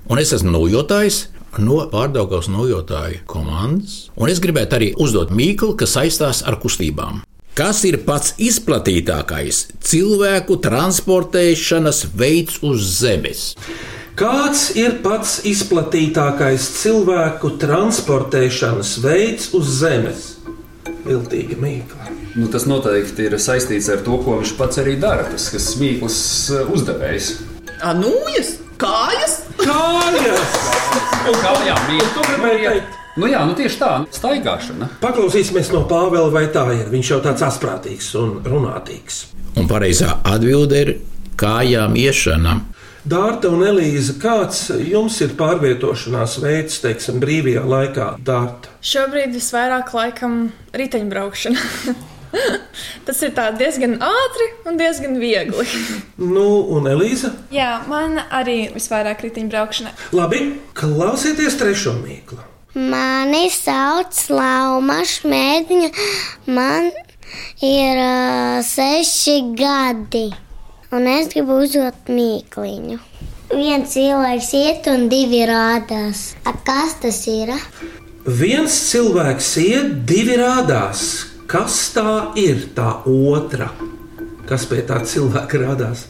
un 0.10 0.26
es 0.26 0.34
esmu 0.34 0.56
nojotājs 0.58 1.28
no 1.62 1.84
pārdaugās 1.94 2.50
nojotāju 2.50 3.22
komandas. 3.30 4.10
Un 4.18 4.34
es 4.34 4.42
gribētu 4.42 4.82
arī 4.82 4.92
uzdot 4.98 5.30
mīklu, 5.30 5.76
kas 5.78 5.94
saistās 6.00 6.42
ar 6.42 6.58
kustībām. 6.66 7.22
Kas 7.56 7.86
ir 7.88 8.02
pats 8.04 8.34
izplatītākais 8.44 9.62
cilvēku 9.80 10.58
transportēšanas 10.60 12.02
veids 12.20 12.58
uz 12.68 12.82
Zemes? 12.98 13.44
Kāds 14.20 14.66
ir 14.76 14.98
pats 15.06 15.38
izplatītākais 15.48 16.66
cilvēku 16.82 17.54
transportēšanas 17.62 18.92
veids 19.06 19.54
uz 19.56 19.72
Zemes? 19.78 20.26
Viltīga 21.06 21.56
mīkla. 21.62 22.12
Nu, 22.36 22.50
tas 22.52 22.68
noteikti 22.68 23.30
ir 23.30 23.38
saistīts 23.40 23.88
ar 23.94 24.04
to, 24.04 24.20
ko 24.26 24.42
viņš 24.42 24.54
pats 24.60 24.84
arī 24.84 24.98
dara. 25.00 25.24
Tas 25.32 25.48
ir 25.56 25.64
smīklis 25.64 26.20
uzdevējs. 26.76 27.32
Anūjas, 27.88 28.58
kājas, 28.84 29.40
Kājas! 29.64 30.60
Kā 31.40 31.56
jā, 31.64 31.80
Tu 31.88 32.28
gribēji 32.28 32.68
teikt? 32.68 33.05
Nu 33.16 33.30
jā, 33.32 33.46
nu 33.48 33.54
tieši 33.56 33.78
tā, 33.80 33.90
staigāšana. 34.12 34.90
Paklausīsimies 35.00 35.70
no 35.72 35.86
Pāvela, 35.88 36.28
vai 36.34 36.50
tā 36.52 36.66
ir. 36.76 36.90
Viņš 36.92 37.12
jau 37.14 37.20
tāds 37.24 37.46
asprātīgs 37.48 38.10
un 38.20 38.42
runātīgs. 38.44 39.22
Un 39.56 39.70
pareizā 39.70 40.18
atbilde 40.28 40.82
ir 40.84 40.92
kājām 41.40 41.96
iešana. 41.96 42.58
Dārta 43.08 43.52
un 43.54 43.62
Elīza, 43.64 44.18
kāds 44.20 44.66
jums 44.82 45.20
ir 45.22 45.36
pārvietošanās 45.38 46.40
veids, 46.42 46.80
teiksim, 46.84 47.22
brīvajā 47.22 47.62
laikā, 47.70 48.08
Dārta? 48.26 48.74
Šobrīd 48.84 49.32
visvairāk 49.38 49.94
laikam 49.96 50.50
riteņbraukšana. 50.76 51.96
Tas 53.08 53.22
ir 53.24 53.32
tā 53.38 53.46
diezgan 53.56 53.96
ātri 54.04 54.50
un 54.68 54.82
diezgan 54.82 55.16
viegli. 55.22 55.68
Nu, 56.20 56.66
un 56.76 56.90
Elīza? 56.92 57.32
Jā, 57.54 57.78
man 57.88 58.20
arī 58.26 58.74
visvairāk 58.74 59.24
riteņbraukšana. 59.30 59.96
Labi, 60.18 60.42
klausieties 60.76 61.56
trešo 61.62 61.96
mīklu. 62.02 62.42
Mani 62.76 63.48
sauc 63.56 64.18
Lauma 64.36 64.98
Šmētiņa. 65.08 65.88
Man 66.52 66.90
ir 67.64 68.00
uh, 68.04 68.58
seši 68.68 69.36
gadi. 69.56 70.26
Un 70.92 71.08
es 71.08 71.30
gribu 71.32 71.62
uzdot 71.64 72.12
mīkliņu. 72.12 73.00
Viens 73.56 73.96
cilvēks 73.96 74.52
iet 74.60 74.90
un 74.92 75.08
divi 75.08 75.46
rādās. 75.48 76.34
A, 76.44 76.52
kas 76.68 76.98
tas 77.00 77.22
ir? 77.32 77.54
Viens 78.28 78.76
cilvēks 78.92 79.56
iet, 79.64 79.96
divi 80.10 80.36
rādās. 80.42 81.08
Kas 81.48 81.80
tā 81.96 82.36
ir 82.42 82.74
tā 82.76 82.90
otra? 83.08 83.70
Kas 84.50 84.68
pie 84.68 84.84
tā 84.84 85.00
cilvēka 85.08 85.64
rādās? 85.64 86.10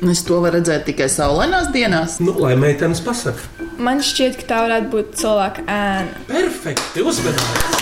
Es 0.00 0.24
to 0.24 0.40
varu 0.40 0.62
redzēt 0.62 0.88
tikai 0.88 1.12
saulainās 1.12 1.68
dienās. 1.76 2.22
Nu, 2.24 2.38
lai 2.40 2.56
meitenes 2.56 3.04
pasaka. 3.04 3.68
Man 3.80 4.02
šķiet, 4.04 4.34
ka 4.42 4.44
tā 4.44 4.56
varētu 4.66 4.90
būt 4.92 5.14
cilvēka 5.16 5.62
ēna. 5.64 6.24
Perfekti, 6.28 7.00
uzmanīgi! 7.00 7.78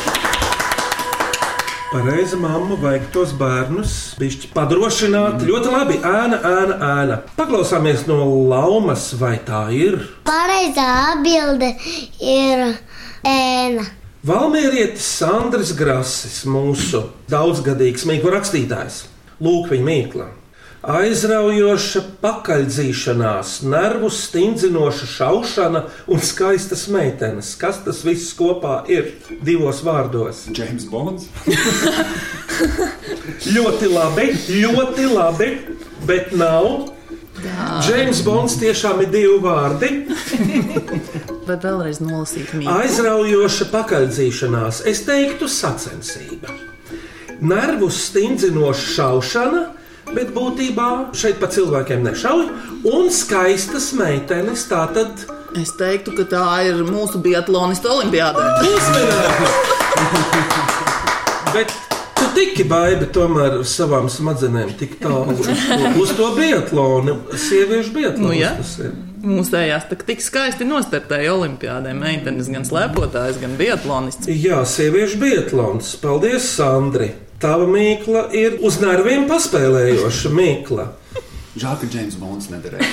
Pareizi, 1.89 2.37
mamma, 2.39 2.77
vajag 2.79 3.09
tos 3.15 3.33
bērnus 3.35 3.95
bišķi 4.21 4.53
padrošināt. 4.55 5.43
Ļoti 5.49 5.73
labi, 5.73 5.97
ēna, 6.05 6.39
ēna, 6.39 6.77
ēna. 6.85 7.19
Paklausāmies 7.35 8.05
no 8.07 8.21
laumas, 8.51 9.09
vai 9.19 9.39
tā 9.43 9.65
ir. 9.75 9.97
Pareizā 10.29 10.87
atbilde 11.17 11.73
ir 12.23 12.67
ēna. 13.27 13.89
Valmērietis 14.29 15.09
Sandrs 15.19 15.73
Grasis, 15.79 16.45
mūsu 16.47 17.09
daudzgadīgs 17.33 18.07
mīklu 18.07 18.37
rakstītājs. 18.37 19.07
Lūk, 19.43 19.73
viņa 19.73 19.89
mīkla. 19.89 20.29
Aizraujoša 20.79 22.05
pakaļdzīšanās, 22.23 23.57
nervu 23.67 24.07
stingzinoša 24.15 25.09
šaušana 25.11 25.81
un 26.07 26.23
skaistas 26.23 26.85
meitenes. 26.95 27.57
Kas 27.59 27.81
tas 27.83 28.05
viss 28.07 28.31
kopā 28.39 28.85
ir 28.87 29.11
divos 29.43 29.83
vārdos? 29.83 30.45
James 30.55 30.87
Bonds. 30.87 31.27
Ļoti 33.55 33.91
labi, 33.91 34.29
ļoti 34.63 35.11
labi, 35.11 35.51
bet 36.07 36.31
nav. 36.39 36.95
Džeims 37.87 38.23
Bonds 38.27 38.57
tiešām 38.59 39.03
ir 39.03 39.11
divi 39.13 39.39
vārdi. 39.43 39.91
Vai 41.49 41.57
vēlreiz 41.59 42.01
nolasīt 42.03 42.51
mīklu? 42.55 42.73
Aizraujoša 42.83 43.69
pakaļdzīšanās, 43.73 44.83
es 44.91 45.03
teiktu, 45.07 45.49
sacensība. 45.51 46.55
Nervu 47.39 47.91
stingzinoša 47.95 48.89
šaušana, 48.97 49.63
bet 50.15 50.35
būtībā 50.37 50.91
šeit 51.17 51.41
pa 51.43 51.51
cilvēkiem 51.53 52.07
nešauj, 52.07 52.47
un 52.93 53.11
skaistas 53.15 53.93
meitenes. 53.99 54.69
Tātad 54.71 55.29
Es 55.57 55.71
teiktu, 55.73 56.13
ka 56.13 56.27
tā 56.29 56.45
ir 56.69 56.83
mūsu 56.85 57.23
biatlonista 57.25 57.89
olimpiāda. 57.89 58.43
uzmanīgi! 58.69 59.79
Bet 61.55 61.73
tu 62.19 62.27
tiki 62.37 62.67
baigi 62.69 63.09
tomēr 63.17 63.55
ar 63.57 63.65
savām 63.65 64.11
smadzenēm 64.13 64.75
tik 64.77 64.99
tālu 65.01 65.33
uz 65.41 65.49
to, 65.49 65.79
uz 66.05 66.13
biatlonu, 66.37 67.15
sieviešu 67.33 67.95
biatlonu. 67.97 68.29
Nu, 68.29 68.35
jā. 68.37 68.53
Mūsējās 69.25 69.89
tik 69.89 70.21
skaisti 70.23 70.69
nostartēja 70.69 71.33
olimpiādē. 71.35 71.95
Meitenes 71.97 72.51
gan 72.53 72.69
slēpotājs, 72.69 73.41
gan 73.41 73.57
biatlonists. 73.59 74.29
Jā, 74.29 74.61
sieviešu 74.69 75.23
biatlons. 75.25 75.97
Paldies, 76.05 76.53
Sandri! 76.59 77.28
Tava 77.39 77.69
mīkla 77.71 78.25
ir 78.35 78.57
uz 78.67 78.81
nerviem 78.83 79.29
paspēlējoša 79.31 80.31
mīkla. 80.35 80.89
Žēl, 81.59 81.77
ka 81.79 81.89
James 81.91 82.17
Bonds 82.19 82.49
nederēja. 82.51 82.87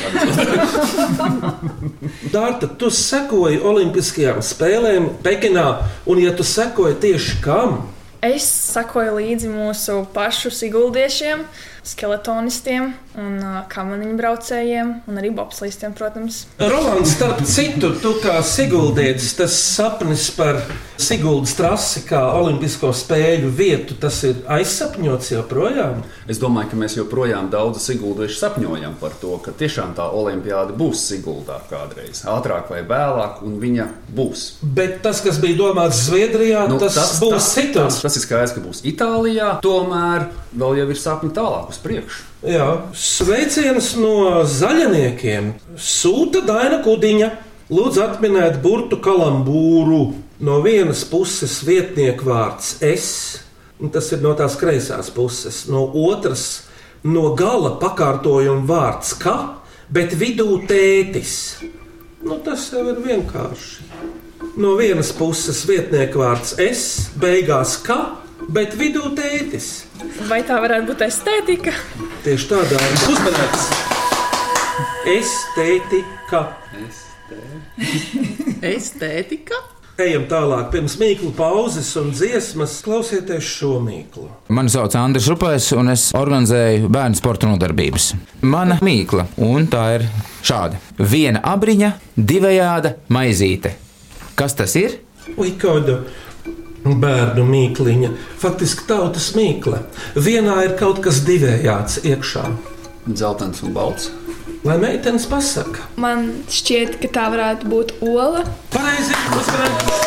Dārta, 2.33 2.69
tu 2.77 2.91
sekoji 2.93 3.57
Olimpiskajām 3.65 4.43
spēlēm 4.45 5.09
Pekinā, 5.25 5.65
un 6.09 6.21
ja 6.21 6.33
tu 6.37 6.45
sekoji 6.45 6.97
tieši 7.01 7.39
kam? 7.45 7.77
Es 8.25 8.45
sakoju 8.73 9.17
līdzi 9.17 9.49
mūsu 9.49 9.99
pašu 10.13 10.53
siguldiešiem, 10.53 11.43
skeletonistiem 11.85 12.89
un 13.15 13.35
uh, 13.39 13.59
kamaniņu 13.71 14.15
braucējiem 14.19 14.91
un 15.07 15.19
arī 15.21 15.31
bobslīstiem, 15.35 15.93
protams. 15.95 16.41
Rolands, 16.59 17.13
starp 17.15 17.43
citu, 17.47 17.93
tu 18.01 18.15
kā 18.23 18.39
Siguldietis, 18.45 19.35
tas 19.37 19.55
sapnis 19.55 20.27
par 20.35 20.59
Siguldas 21.01 21.55
trasi 21.57 22.03
kā 22.07 22.21
Olimpisko 22.39 22.91
spēļu 22.95 23.51
vietu, 23.55 23.97
tas 23.99 24.21
ir 24.27 24.41
aizsapņots 24.57 25.33
joprojām. 25.35 26.01
Es 26.31 26.39
domāju, 26.41 26.71
ka 26.73 26.79
mēs 26.81 26.97
joprojām 26.97 27.49
daudz 27.53 27.83
siguldieši 27.85 28.39
sapņojam 28.39 28.97
par 29.01 29.15
to, 29.21 29.35
ka 29.43 29.53
tiešām 29.55 29.93
tā 29.97 30.07
olimpiāda 30.15 30.75
būs 30.75 31.05
Siguldā 31.05 31.59
kādreiz, 31.69 32.23
ātrāk 32.31 32.71
vai 32.73 32.81
vēlāk, 32.87 33.43
un 33.45 33.59
viņa 33.61 33.87
būs. 34.15 34.47
Bet 34.75 35.01
tas, 35.05 35.21
kas 35.23 35.39
bija 35.43 35.59
domāts 35.59 36.05
Zviedrijā, 36.07 36.65
nu, 36.71 36.79
tas, 36.81 36.97
tas 36.97 37.19
būs 37.21 37.51
citur. 37.53 37.85
Tas, 37.85 38.01
tas 38.07 38.17
ir 38.17 38.25
skaidrs, 38.25 38.55
ka 38.55 38.63
būs 38.63 38.81
Itālijā, 38.87 39.53
tomēr 39.63 40.29
vēl 40.55 40.81
jau 40.81 40.89
ir 40.89 40.99
sapņi 40.99 41.33
tālāk 41.35 41.74
uz 41.75 41.81
priekšu. 41.83 42.23
Jā, 42.47 42.67
sveiciens 42.95 43.93
no 43.99 44.43
zaļniekiem. 44.47 45.53
Sūta 45.75 46.43
Daina 46.45 46.81
Kudiņa. 46.85 47.31
Lūdzu, 47.73 48.03
atminiet 48.05 48.59
burtu 48.61 48.99
kalambūru. 49.01 50.13
No 50.45 50.59
vienas 50.61 51.03
puses 51.07 51.61
vietnieku 51.65 52.27
vārds 52.29 52.75
es, 52.83 53.07
un 53.81 53.89
tas 53.89 54.11
ir 54.13 54.21
no 54.21 54.35
tās 54.37 54.57
kreisās 54.59 55.09
puses. 55.13 55.63
No 55.71 55.87
otras 56.05 56.65
no 57.03 57.31
gala 57.37 57.75
pakārtojuma 57.81 58.67
vārds 58.69 59.15
ka, 59.17 59.35
bet 59.89 60.13
vidū 60.19 60.59
tētis. 60.69 61.33
Nu, 62.25 62.37
tas 62.43 62.69
jau 62.73 62.83
ir 62.91 63.01
vienkārši. 63.01 63.89
No 64.61 64.75
vienas 64.79 65.11
puses 65.15 65.63
vietnieka 65.67 66.19
vārds 66.21 66.55
es, 66.61 66.85
beigās 67.19 67.79
ka, 67.85 68.24
bet 68.49 68.75
vidū 68.79 69.09
tētis. 69.17 69.85
Vai 70.29 70.41
tā 70.47 70.59
varētu 70.63 70.91
būt 70.91 71.05
estētika? 71.07 71.73
Tieši 72.25 72.49
tādā 72.51 72.81
ir 72.81 73.05
uzmanīts. 73.13 73.69
Estētika. 75.15 76.41
Estētika. 78.65 79.61
Ejam 79.95 80.25
tālāk, 80.27 80.65
pirms 80.73 80.97
mīklu 80.99 81.29
pauzes 81.37 81.87
un 82.01 82.09
dziesmas, 82.11 82.81
klausieties 82.83 83.47
šo 83.47 83.77
mīklu. 83.79 84.25
Mani 84.51 84.73
sauc 84.73 84.97
Andris 84.99 85.29
Rupais, 85.31 85.69
un 85.71 85.93
es 85.93 86.09
organizēju 86.19 86.89
bērnu 86.91 87.15
sporta 87.15 87.47
nodarbības. 87.47 88.09
Mana 88.43 88.75
mīkla, 88.83 89.29
un 89.39 89.69
tā 89.71 89.85
ir 89.95 90.05
šāda: 90.43 90.81
viena 90.99 91.39
abriņa, 91.47 91.93
divējāda 92.19 92.97
maizīte. 93.15 93.71
Kas 94.35 94.57
tas 94.59 94.75
ir? 94.75 94.99
Ui, 95.39 95.53
kāda 95.55 96.01
bērnu 96.85 97.45
mīkliņa, 97.49 98.09
faktiski 98.41 98.85
tautas 98.89 99.31
mīkla. 99.37 99.79
Vienā 100.15 100.59
ir 100.67 100.75
kaut 100.79 101.01
kas 101.05 101.23
divējāds 101.25 102.03
iekšā. 102.05 102.45
Zeltens 103.17 103.63
un 103.65 103.73
balts. 103.73 104.11
Lai 104.65 104.77
meitenes 104.81 105.27
pasaka, 105.29 105.83
Man 106.01 106.43
šķiet, 106.49 106.95
ka 107.01 107.07
tā 107.13 107.25
varētu 107.33 107.69
būt 107.69 107.91
ola. 108.01 108.41
pareizi 108.73 109.13
uzmanīgi. 109.37 110.01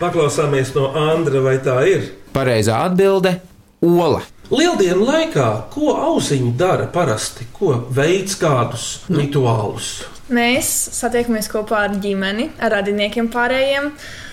Paklausāmies 0.00 0.70
no 0.74 0.92
Andra, 0.96 1.40
vai 1.44 1.58
tā 1.58 1.80
ir? 1.90 2.06
Pareizā 2.32 2.78
atbilde- 2.86 3.40
ola. 3.82 4.22
Lieldienu 4.50 5.04
laikā, 5.06 5.48
ko 5.70 5.92
auziņi 5.94 6.56
dara 6.56 6.86
parasti, 6.86 7.44
ko 7.52 7.74
veids 7.90 8.34
kādus 8.38 8.86
rituālus? 9.10 10.04
Mēs 10.30 10.70
satiekamies 10.94 11.48
kopā 11.50 11.84
ar 11.84 11.90
ģimeni, 11.90 12.48
ar 12.60 12.70
radiniekiem 12.70 13.28
pārējiem. 13.30 13.90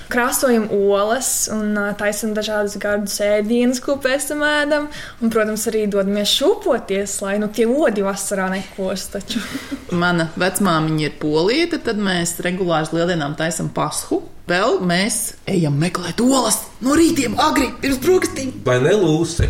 Krāsojam 0.08 0.70
olas 0.72 1.50
un 1.52 1.76
taisam 2.00 2.32
dažādus 2.38 2.78
gardus 2.80 3.18
ēdienus, 3.24 3.82
ko 3.84 3.98
pēc 4.04 4.30
tam 4.30 4.46
ēdam. 4.48 4.88
Un, 5.22 5.34
protams, 5.34 5.68
arī 5.72 5.84
dodamies 5.92 6.32
šūpoties, 6.38 7.18
lai 7.26 7.36
nu, 7.44 7.52
tie 7.52 7.68
odi 7.68 8.06
vasarā 8.06 8.48
nekos. 8.54 9.10
Taču. 9.18 9.44
Mana 10.02 10.30
vecmāmiņa 10.40 11.06
ir 11.10 11.20
polieta, 11.22 11.82
tad 11.84 12.00
mēs 12.00 12.38
regulāri 12.46 12.96
lieldienām 12.96 13.36
taisam 13.40 13.72
pashu. 13.76 14.24
Vēl 14.48 14.78
mēs 14.88 15.36
ejam 15.52 15.76
meklēt 15.76 16.22
olas 16.24 16.62
no 16.80 16.94
rītiem, 16.96 17.34
agri 17.44 17.68
pirms 17.82 18.00
brokastīm. 18.00 18.54
Vai 18.64 18.78
ne 18.80 18.94
lūsi? 18.96 19.50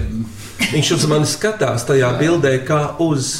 Viņš 0.71 0.89
uz 0.95 1.05
mani 1.11 1.29
skatās 1.29 1.85
tajā 1.85 2.09
bildē, 2.17 2.55
kā 2.65 2.79
uz, 3.05 3.35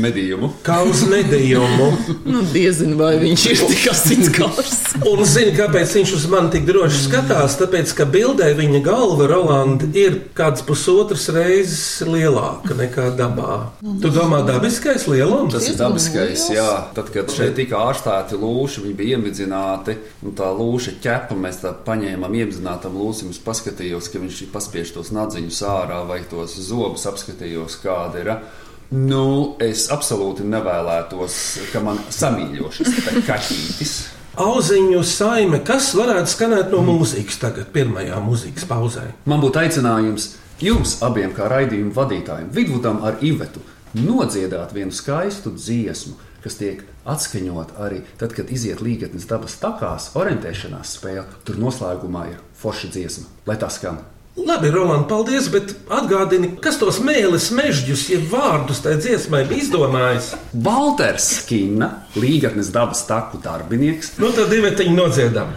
Medījumu. 0.00 0.50
kā 0.66 0.80
uz 0.86 1.02
medījumu. 1.08 1.88
Nu, 2.30 2.42
diezinu, 2.52 2.96
vai 3.00 3.14
viņš 3.22 3.44
ir 3.50 3.62
tik 3.70 3.86
asins 3.92 4.30
gars. 4.34 4.76
Un 5.08 5.22
zini, 5.28 5.52
kāpēc 5.56 5.94
viņš 5.98 6.14
uz 6.18 6.26
mani 6.30 6.52
tik 6.54 6.66
droši 6.68 7.04
skatās? 7.06 7.56
Tāpēc, 7.60 7.92
ka 7.96 8.06
bildē 8.10 8.50
viņa 8.58 8.82
galva, 8.84 9.26
Rolanda, 9.30 9.88
ir 9.96 10.18
kāds 10.36 10.64
pusotras 10.66 11.28
reizes 11.34 12.02
lielāka 12.06 12.76
nekā 12.78 13.10
dabā. 13.18 13.58
Tu 14.02 14.12
domā, 14.14 14.42
dabiskais 14.46 15.06
lielums? 15.10 15.54
Tas 15.54 15.68
ir 15.70 15.78
dabiskais, 15.80 16.46
jā. 16.54 16.68
Tad, 16.96 17.12
kad 17.14 17.32
šeit 17.34 17.56
tika 17.58 17.80
ārstēti 17.88 18.38
lūši, 18.40 18.84
viņi 18.86 18.96
bija 18.98 19.18
iemidzināti. 19.18 19.96
Un 20.26 20.36
tā 20.38 20.50
lūša 20.54 20.96
ķepa 21.02 21.36
mēs 21.38 21.62
tā 21.64 21.74
paņēmām 21.86 22.38
iemidzinātam 22.42 22.96
lūsim. 23.00 23.32
Es 23.34 23.42
paskatījos, 23.42 24.10
ka 24.12 24.22
viņš 24.22 24.42
ir 24.46 24.52
paspiež 24.54 24.94
tos 24.96 25.12
nadziņus 25.16 25.62
ārā 25.70 26.02
vai 26.08 26.22
tos 26.30 26.56
zobus 26.60 27.06
apskatījos, 27.10 27.78
kāda 27.84 28.24
ir. 28.24 28.34
Nu, 28.90 29.54
es 29.62 29.84
absolūti 29.94 30.42
nevēlētos, 30.50 31.34
ka 31.70 31.78
man 31.84 32.00
samīļo 32.10 32.72
šis 32.74 32.96
kaķītis. 33.28 33.92
Auziņu 34.40 35.04
saime, 35.06 35.60
kas 35.66 35.92
varētu 35.94 36.32
skanēt 36.32 36.74
no 36.74 36.80
mūzikas 36.86 37.38
tagad, 37.38 37.68
pirmajā 37.74 38.18
mūzikas 38.24 38.66
pauzē? 38.66 39.04
Man 39.30 39.42
būtu 39.44 39.62
aicinājums 39.62 40.32
jums 40.62 40.96
abiem, 41.06 41.30
kā 41.36 41.46
raidījuma 41.50 41.94
vadītājiem, 41.94 42.50
Vidvudam 42.54 43.04
ar 43.06 43.22
Ivetu, 43.22 43.62
nodziedāt 43.94 44.74
vienu 44.74 44.94
skaistu 44.94 45.54
dziesmu, 45.54 46.16
kas 46.42 46.58
tiek 46.58 46.82
atskaņot 47.06 47.76
arī 47.78 48.02
tad, 48.18 48.34
kad 48.34 48.50
iziet 48.50 48.82
līgatnes 48.82 49.28
dabas 49.30 49.54
takās, 49.62 50.10
orientēšanās 50.18 50.96
spēle. 50.98 51.28
Tur 51.46 51.62
noslēgumā 51.62 52.26
ir 52.32 52.42
forša 52.58 52.90
dziesma, 52.90 53.30
lai 53.46 53.58
tā 53.60 53.70
skan. 53.70 54.02
Labi, 54.38 54.70
Roland, 54.70 55.08
paldies, 55.10 55.48
bet 55.50 55.72
atgādini, 55.90 56.52
kas 56.62 56.78
tos 56.78 57.00
mēlis, 57.02 57.48
mežģus, 57.54 58.04
jeb 58.12 58.28
vārdus 58.30 58.78
tajā 58.84 59.00
dziesmai 59.02 59.42
bija 59.50 59.64
izdomājis. 59.64 60.30
Walters 60.66 61.26
Skina, 61.40 61.90
līgatnes 62.14 62.70
dabas 62.74 63.02
taku 63.08 63.42
darbinieks, 63.42 64.14
Nu, 64.22 64.30
tad 64.36 64.52
divi 64.54 64.70
tiņi 64.78 64.94
nodziedam. 64.94 65.50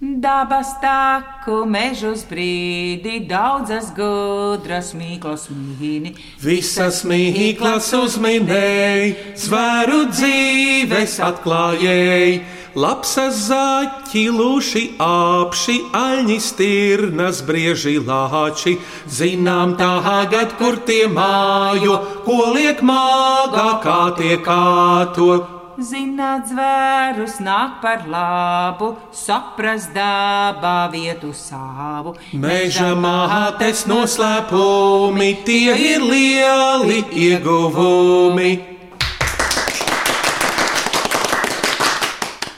Dabas 0.00 0.70
taku 0.80 1.58
mežus 1.68 2.22
brīdi, 2.24 3.18
daudzas 3.28 3.90
gudras 3.92 4.94
mīklas 4.96 5.50
mīni. 5.52 6.14
Visas 6.40 7.02
mīklas 7.04 7.90
uzminēja, 7.98 9.34
zvēru 9.36 10.06
dzīves 10.08 11.18
atklājēja. 11.24 12.40
Lapsas 12.78 13.34
zaķi, 13.48 14.28
lūši, 14.30 14.82
apši, 15.02 15.76
aļņi, 15.96 16.36
stirnas, 16.38 17.40
brieži, 17.42 17.96
lāči. 17.98 18.76
Zinām 19.10 19.74
tagad, 19.80 20.54
kur 20.60 20.78
tie 20.86 21.08
mājo, 21.10 21.98
ko 22.22 22.52
liek 22.54 22.84
māgā, 22.86 23.80
kā 23.82 24.02
tie 24.20 24.38
kāto. 24.38 25.58
Zināt, 25.80 26.46
zvērus 26.52 27.38
nāk 27.40 27.80
par 27.82 28.04
labu, 28.06 28.92
saprast 29.16 29.94
dabā 29.96 30.90
vietu 30.92 31.32
savu. 31.34 32.14
Meža 32.36 32.92
mātes 32.94 33.86
noslēpumi, 33.90 35.30
tie 35.46 35.72
ir 35.94 36.04
lieli 36.04 37.00
ieguvumi. 37.30 38.52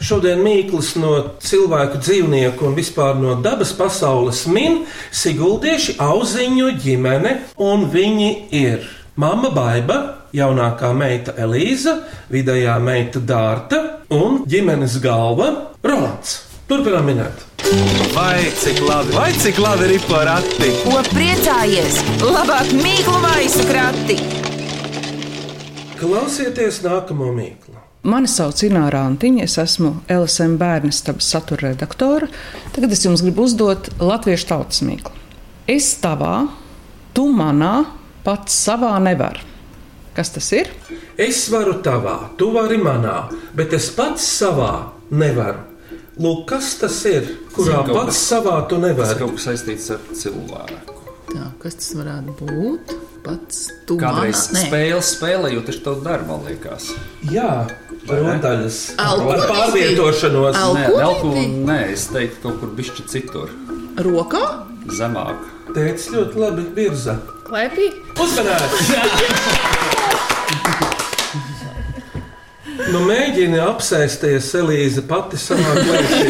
Šodien 0.02 0.40
Mīkls 0.42 0.96
no 0.98 1.12
cilvēku, 1.42 2.00
dzīvnieku 2.02 2.66
un 2.66 2.74
vispār 2.74 3.14
no 3.20 3.36
dabas 3.38 3.70
pasaules 3.78 4.40
min 4.50 4.80
Siguldieši 5.14 5.94
auziņu 6.02 6.72
ģimene, 6.82 7.36
un 7.62 7.86
viņi 7.92 8.30
ir 8.58 8.88
Mama 9.14 9.52
Baiba, 9.54 9.98
jaunākā 10.34 10.90
meita 10.96 11.36
Elīza, 11.38 12.00
vidējā 12.32 12.74
meita 12.82 13.22
Dārta 13.22 13.82
un 14.10 14.42
ģimenes 14.48 14.98
galva 15.04 15.52
Rolands. 15.86 16.40
Turpinām 16.66 17.06
minēt. 17.06 17.46
Vai 18.16 18.48
cik 18.58 18.80
labi, 18.82 19.14
vai 19.14 19.28
cik 19.38 19.60
labi 19.62 19.92
ir 19.92 20.06
porakti? 20.08 20.72
Ko 20.82 20.98
priecājies? 21.12 22.00
Labāk 22.24 22.74
mīklu 22.80 23.20
maisu 23.22 23.68
krati! 23.70 24.18
Klausieties 26.02 26.82
nākamo 26.82 27.30
mīklu. 27.36 27.81
Mani 28.02 28.26
sauc 28.26 28.58
Ināra 28.66 29.04
Antiņa, 29.06 29.44
es 29.46 29.54
esmu 29.62 29.92
LSM 30.10 30.56
bērnu 30.58 30.90
stabas 30.94 31.28
satura 31.30 31.68
redaktore. 31.68 32.26
Tagad 32.74 32.94
es 32.96 33.04
jums 33.04 33.22
gribu 33.22 33.44
uzdot 33.46 33.92
latviešu 34.02 34.48
tautas 34.50 34.82
mīklu. 34.82 35.12
Es 35.70 35.92
tavā, 36.02 36.48
tu 37.14 37.28
manā, 37.30 37.84
pats 38.26 38.56
savā 38.66 38.96
nevar. 39.04 39.38
Kas 40.16 40.32
tas 40.34 40.48
ir? 40.58 40.72
Es 41.14 41.44
varu 41.52 41.76
tavā, 41.84 42.16
tu 42.40 42.50
vari 42.56 42.80
manā, 42.82 43.28
bet 43.56 43.72
es 43.78 43.86
pats 43.94 44.26
savā 44.40 44.72
nevaru. 45.14 45.62
Lūk, 46.18 46.42
kas 46.50 46.74
tas 46.82 46.98
ir? 47.08 47.30
Kurā 47.54 47.84
kaut 47.86 47.94
pats 48.00 48.18
kas- 48.18 48.26
savā 48.34 48.56
tu 48.68 48.80
tas 48.82 48.88
nevari? 48.88 49.18
kaut 49.22 49.38
kas 49.38 49.46
saistīts 49.46 49.86
ar 49.94 50.02
cilvēku. 50.10 50.98
Tā, 51.32 51.46
kas 51.62 51.78
tas 51.78 51.94
varētu 51.96 52.34
būt? 52.50 52.92
Pats 53.22 53.68
tu 53.86 53.94
Kādreiz 53.96 54.48
spēle 54.50 54.98
spēlējot, 55.00 55.64
tas 55.70 55.76
tev 55.84 56.02
dara, 56.02 56.26
man 56.26 56.42
liekas. 56.44 56.90
Jā, 57.30 57.68
rotaļas 58.08 58.80
ar 59.00 59.22
pārvietošanos. 59.50 60.58
Nē, 60.76 60.86
alkoholi, 61.06 61.46
nē, 61.68 61.80
es 61.94 62.08
teiktu, 62.12 62.42
kaut 62.46 62.60
kur 62.62 62.74
bišķi 62.78 63.08
citur, 63.10 63.52
Rokā? 64.02 64.44
zemāk. 64.90 65.38
Tēcis 65.72 66.10
ļoti 66.12 66.40
labi 66.42 66.64
virza. 66.76 67.16
Klēpī? 67.46 67.88
Uzmanīgi! 68.20 69.30
Nu, 72.92 73.00
mēģini 73.06 73.60
apsēsties, 73.62 74.50
Elīze, 74.58 75.04
pati 75.08 75.38
savā 75.40 75.74
klēpī. 75.78 76.20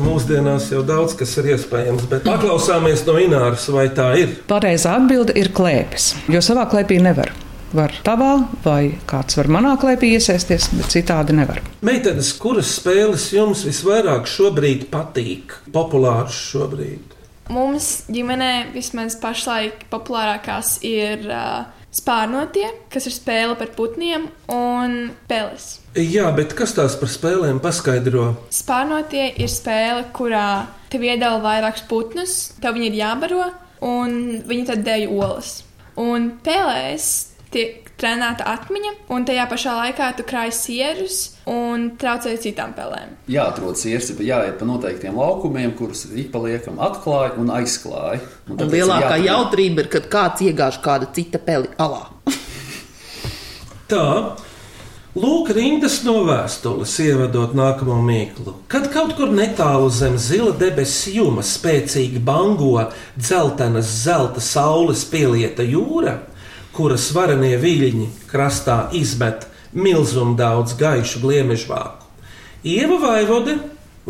Mūsdienās 0.00 0.70
jau 0.72 0.80
daudz 0.88 1.14
kas 1.20 1.36
ir 1.40 1.50
iespējams, 1.54 2.06
bet 2.10 2.24
paklausāmies 2.26 3.04
no 3.06 3.14
Ināras, 3.20 3.68
vai 3.72 3.86
tā 3.96 4.10
ir. 4.20 4.34
Pareizā 4.50 4.96
atbilde 4.98 5.36
ir 5.40 5.52
klēpes, 5.56 6.14
jo 6.32 6.40
savā 6.44 6.66
klēpī 6.72 7.00
nevar. 7.04 7.32
Var 7.70 7.92
tavā, 8.02 8.32
vai 8.64 8.96
kāds 9.06 9.36
var 9.38 9.46
manā 9.54 9.76
klēpī 9.78 10.08
iesaisties, 10.16 10.72
bet 10.74 10.90
citādi 10.90 11.36
nevar. 11.38 11.60
Meitenes, 11.86 12.32
kuras 12.40 12.72
spēles 12.80 13.28
jums 13.30 13.62
visvairāk 13.68 14.26
šobrīd 14.26 14.88
patīk, 14.90 15.54
populāras 15.70 16.34
šobrīd? 16.50 17.14
Mums 17.50 18.08
ģimenē 18.10 18.72
vismaz 18.74 19.14
pašlaik 19.22 19.86
populārākās 19.90 20.80
ir 20.86 21.24
uh, 21.30 21.62
spārnotie, 21.94 22.66
kas 22.90 23.06
ir 23.06 23.14
spēle 23.14 23.54
par 23.58 23.70
putniem, 23.78 24.28
un 24.50 24.98
peles. 25.30 25.78
Jā, 25.94 26.26
bet 26.34 26.54
kas 26.58 26.74
tās 26.74 26.98
par 26.98 27.10
spēlēm 27.10 27.62
paskaidro? 27.62 28.32
Spārnotie 28.54 29.28
ir 29.38 29.50
spēle, 29.50 30.08
kurā 30.14 30.66
tev 30.90 31.06
iedala 31.06 31.38
vairākus 31.42 31.86
putnus, 31.90 32.36
tev 32.62 32.78
viņi 32.78 32.90
ir 32.90 33.00
jābaro, 33.04 33.50
un 33.86 34.42
viņi 34.46 34.70
tad 34.74 34.86
dēļ 34.86 35.10
olas. 35.14 35.60
Un 36.00 36.32
pelēs 36.42 37.29
tiek 37.50 37.88
trenēta 38.00 38.46
atmiņa, 38.48 38.92
un 39.12 39.24
tajā 39.28 39.44
pašā 39.50 39.72
laikā 39.76 40.06
tu 40.16 40.24
krāj 40.24 40.52
sierus 40.56 41.16
un 41.50 41.90
traucē 42.00 42.32
citām 42.40 42.72
pelēm. 42.76 43.16
Jāatrod 43.28 43.76
sirds, 43.76 44.12
bet 44.16 44.24
jāiet 44.30 44.56
pa 44.60 44.68
noteiktiem 44.68 45.18
laukumiem, 45.20 45.74
kurus 45.76 46.06
ik 46.14 46.30
pa 46.32 46.38
liekam 46.44 46.78
atklāja 46.80 47.34
un 47.42 47.50
aizklāja. 47.58 48.20
Un 48.48 48.56
Un 48.60 48.70
lielākā 48.72 49.18
jāatrod- 49.18 49.26
jautrība 49.28 49.84
ir, 49.84 49.90
kad 49.96 50.08
kāds 50.12 50.46
iegāž 50.46 50.80
kāda 50.84 51.10
cita 51.12 51.38
peli 51.38 51.68
alā. 51.76 52.06
Tā, 53.90 54.06
lūk, 55.18 55.50
rindas 55.56 56.00
no 56.06 56.20
vēstules, 56.28 56.92
ievadot 57.02 57.54
nākamo 57.58 57.96
mīklu. 58.06 58.54
Kad 58.70 58.86
kaut 58.94 59.16
kur 59.18 59.32
netālu 59.34 59.90
zem 59.90 60.16
zila 60.22 60.52
debesu 60.56 61.10
juma 61.16 61.42
spēcīgi 61.42 62.22
bango 62.22 62.76
dzeltenas 63.18 63.90
zelta 64.04 64.40
saules 64.40 65.02
pielieta 65.10 65.66
jūra, 65.66 66.20
kuras 66.76 67.10
varenie 67.14 67.56
viļņi 67.60 68.08
krastā 68.30 68.88
izmet 68.96 69.46
milzumu 69.72 70.36
daudz 70.38 70.74
gaišu 70.78 71.22
gliemežvāku. 71.22 72.08
Ieva 72.66 72.98
Vaivode, 73.00 73.58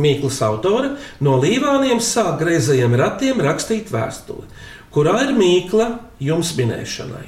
Mīklas 0.00 0.38
autore, 0.46 0.94
no 1.20 1.36
līvāniem 1.42 2.00
sāk 2.00 2.38
greizajiem 2.40 2.94
ratiem 2.96 3.40
rakstīt 3.42 3.90
vēstuli, 3.92 4.46
kurā 4.94 5.16
ir 5.26 5.34
mīkla 5.36 5.88
jums 6.22 6.54
minēšanai. 6.56 7.26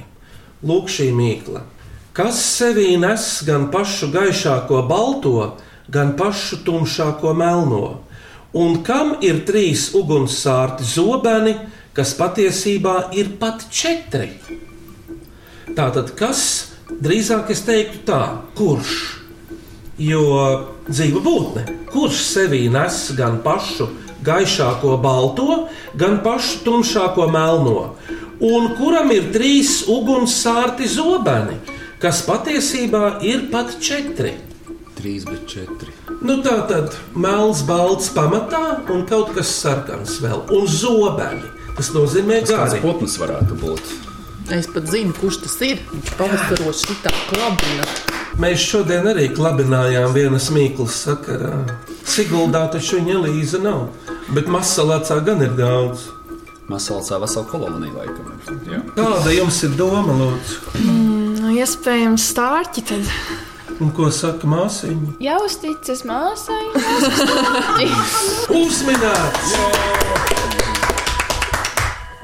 Lūk, 0.63 0.89
šī 0.89 1.09
mīkla. 1.15 1.65
Kas 2.15 2.39
sevī 2.39 2.93
nes 3.01 3.25
gan 3.45 3.67
pašu 3.73 4.11
gaišāko 4.13 4.83
balto, 4.89 5.57
gan 5.91 6.13
pašu 6.17 6.61
tumšāko 6.65 7.33
melno, 7.35 8.03
un 8.53 8.79
kam 8.85 9.17
ir 9.25 9.43
trīs 9.47 9.89
ugunsārti 9.97 10.87
zobeni, 10.87 11.57
kas 11.93 12.13
patiesībā 12.17 13.09
ir 13.17 13.35
pat 13.41 13.67
četri? 13.73 14.29
Tātad, 15.73 16.11
kas 16.17 16.41
drīzāk 17.01 17.49
es 17.53 17.63
teiktu 17.65 18.03
tā, 18.07 18.21
kurš? 18.57 18.93
Jo 20.01 20.23
dzīva 20.89 21.21
būtne, 21.23 21.63
kurš 21.93 22.21
sevī 22.25 22.65
nes 22.73 22.99
gan 23.17 23.39
pašu 23.45 23.87
gaišāko 24.25 24.95
balto, 25.03 25.67
gan 25.99 26.19
pašu 26.25 26.63
tumšāko 26.65 27.27
melno, 27.31 27.93
un 28.41 28.71
kuram 28.77 29.11
ir 29.13 29.29
trīs 29.35 29.83
ugunsārti 29.91 30.87
zobeni, 30.89 31.59
kas 32.01 32.23
patiesībā 32.25 33.19
ir 33.25 33.47
pat 33.51 33.75
četri. 33.83 34.33
Trīs, 34.97 35.25
bet 35.27 35.45
četri. 35.49 35.91
Nu, 36.23 36.37
tā 36.45 36.61
tad 36.69 36.95
melns, 37.17 37.63
balts 37.67 38.09
pamatā 38.15 38.79
un 38.93 39.05
kaut 39.09 39.33
kas 39.35 39.51
sarkans 39.61 40.19
vēl, 40.23 40.45
un 40.55 40.69
zobeni. 40.69 41.49
Tas 41.73 41.89
nozīmē, 41.95 42.43
Tas 42.45 42.53
kāds 42.53 42.75
gari. 42.77 42.83
putns 42.85 43.17
varētu 43.19 43.57
būt. 43.59 44.12
Es 44.51 44.67
pat 44.67 44.89
zinu, 44.91 45.13
kurš 45.15 45.37
tas 45.45 45.55
ir. 45.63 45.79
Viņš 45.93 46.09
pavasaros 46.19 46.81
šitā 46.83 47.11
klabina. 47.29 47.85
Mēs 48.41 48.63
šodien 48.65 49.07
arī 49.07 49.29
klabinājām 49.31 50.11
vienas 50.15 50.49
mīklas 50.51 50.97
sakarā. 51.05 51.61
Siguldā 52.09 52.65
taču 52.73 52.97
viņa 52.99 53.21
līza 53.23 53.61
nav, 53.63 53.85
bet 54.35 54.49
masalācā 54.51 55.19
gan 55.23 55.45
ir 55.45 55.53
daudz. 55.55 56.09
Masalcā 56.67 57.19
vesela 57.21 57.45
kolonija 57.47 57.93
laikam. 57.93 58.33
ir. 58.35 58.59
Jā. 58.73 58.81
Kāda 58.97 59.33
jums 59.35 59.63
ir 59.63 59.73
doma, 59.79 60.15
lūdzu? 60.19 60.83
Nu, 61.39 61.51
iespējams, 61.55 62.29
stārķi 62.33 62.85
tad. 62.91 63.11
Un 63.83 63.91
ko 63.95 64.09
saka 64.13 64.47
māsīņa? 64.47 65.15
Jau 65.23 65.39
uzticas 65.47 66.03
māsai, 66.07 66.61
Uzminēts! 68.53 69.57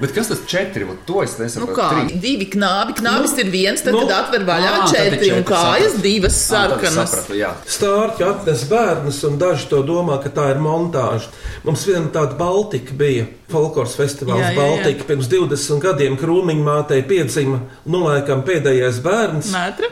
Bet 0.02 0.14
kas 0.16 0.30
tas 0.32 0.40
četri? 0.48 0.86
Vot 0.88 0.98
To 1.06 1.24
es 1.24 1.38
Nu 1.38 1.44
nesaprotu. 1.46 1.76
kā, 1.76 1.88
Trīs. 1.92 2.20
divi 2.22 2.46
knābi. 2.54 2.94
Knābis 3.00 3.34
Nu, 3.36 3.40
ir 3.44 3.50
viens, 3.52 3.82
tad, 3.84 3.94
nu, 3.94 4.06
kad 4.08 4.12
atver 4.26 4.46
vaļā 4.48 4.70
Ā, 4.72 4.78
tad 4.86 4.96
ir 5.06 5.12
četri, 5.12 5.32
un 5.32 5.44
četri, 5.44 5.54
kājas 5.54 5.92
sapratu. 5.92 6.02
divas 6.04 6.38
tad 6.48 6.70
sarkanas. 6.72 7.10
sapratu, 7.10 7.34
jā. 7.40 7.52
Stārķi 7.68 8.28
atnes 8.30 8.64
bērnus, 8.70 9.24
un 9.28 9.38
daži 9.38 9.68
to 9.70 9.82
domā, 9.84 10.22
ka 10.24 10.30
tā 10.30 10.50
ir 10.54 10.62
montāža. 10.64 11.28
Mums 11.66 11.86
viena 11.86 12.08
tāda 12.16 12.38
Baltika 12.38 12.94
bija. 12.94 13.26
Folkloras 13.50 13.96
festivāls 13.98 14.40
Jā, 14.40 14.54
jā, 14.54 14.56
jā. 14.56 14.62
Baltika 14.62 15.04
pirms 15.10 15.28
20 15.28 15.80
gadiem 15.82 16.18
krūmiņa 16.22 16.64
mātei 16.64 17.02
piedzima, 17.04 17.60
nu, 17.86 18.04
laikam, 18.06 18.44
pēdējais 18.46 19.00
bērns. 19.02 19.52
Mētra? 19.52 19.90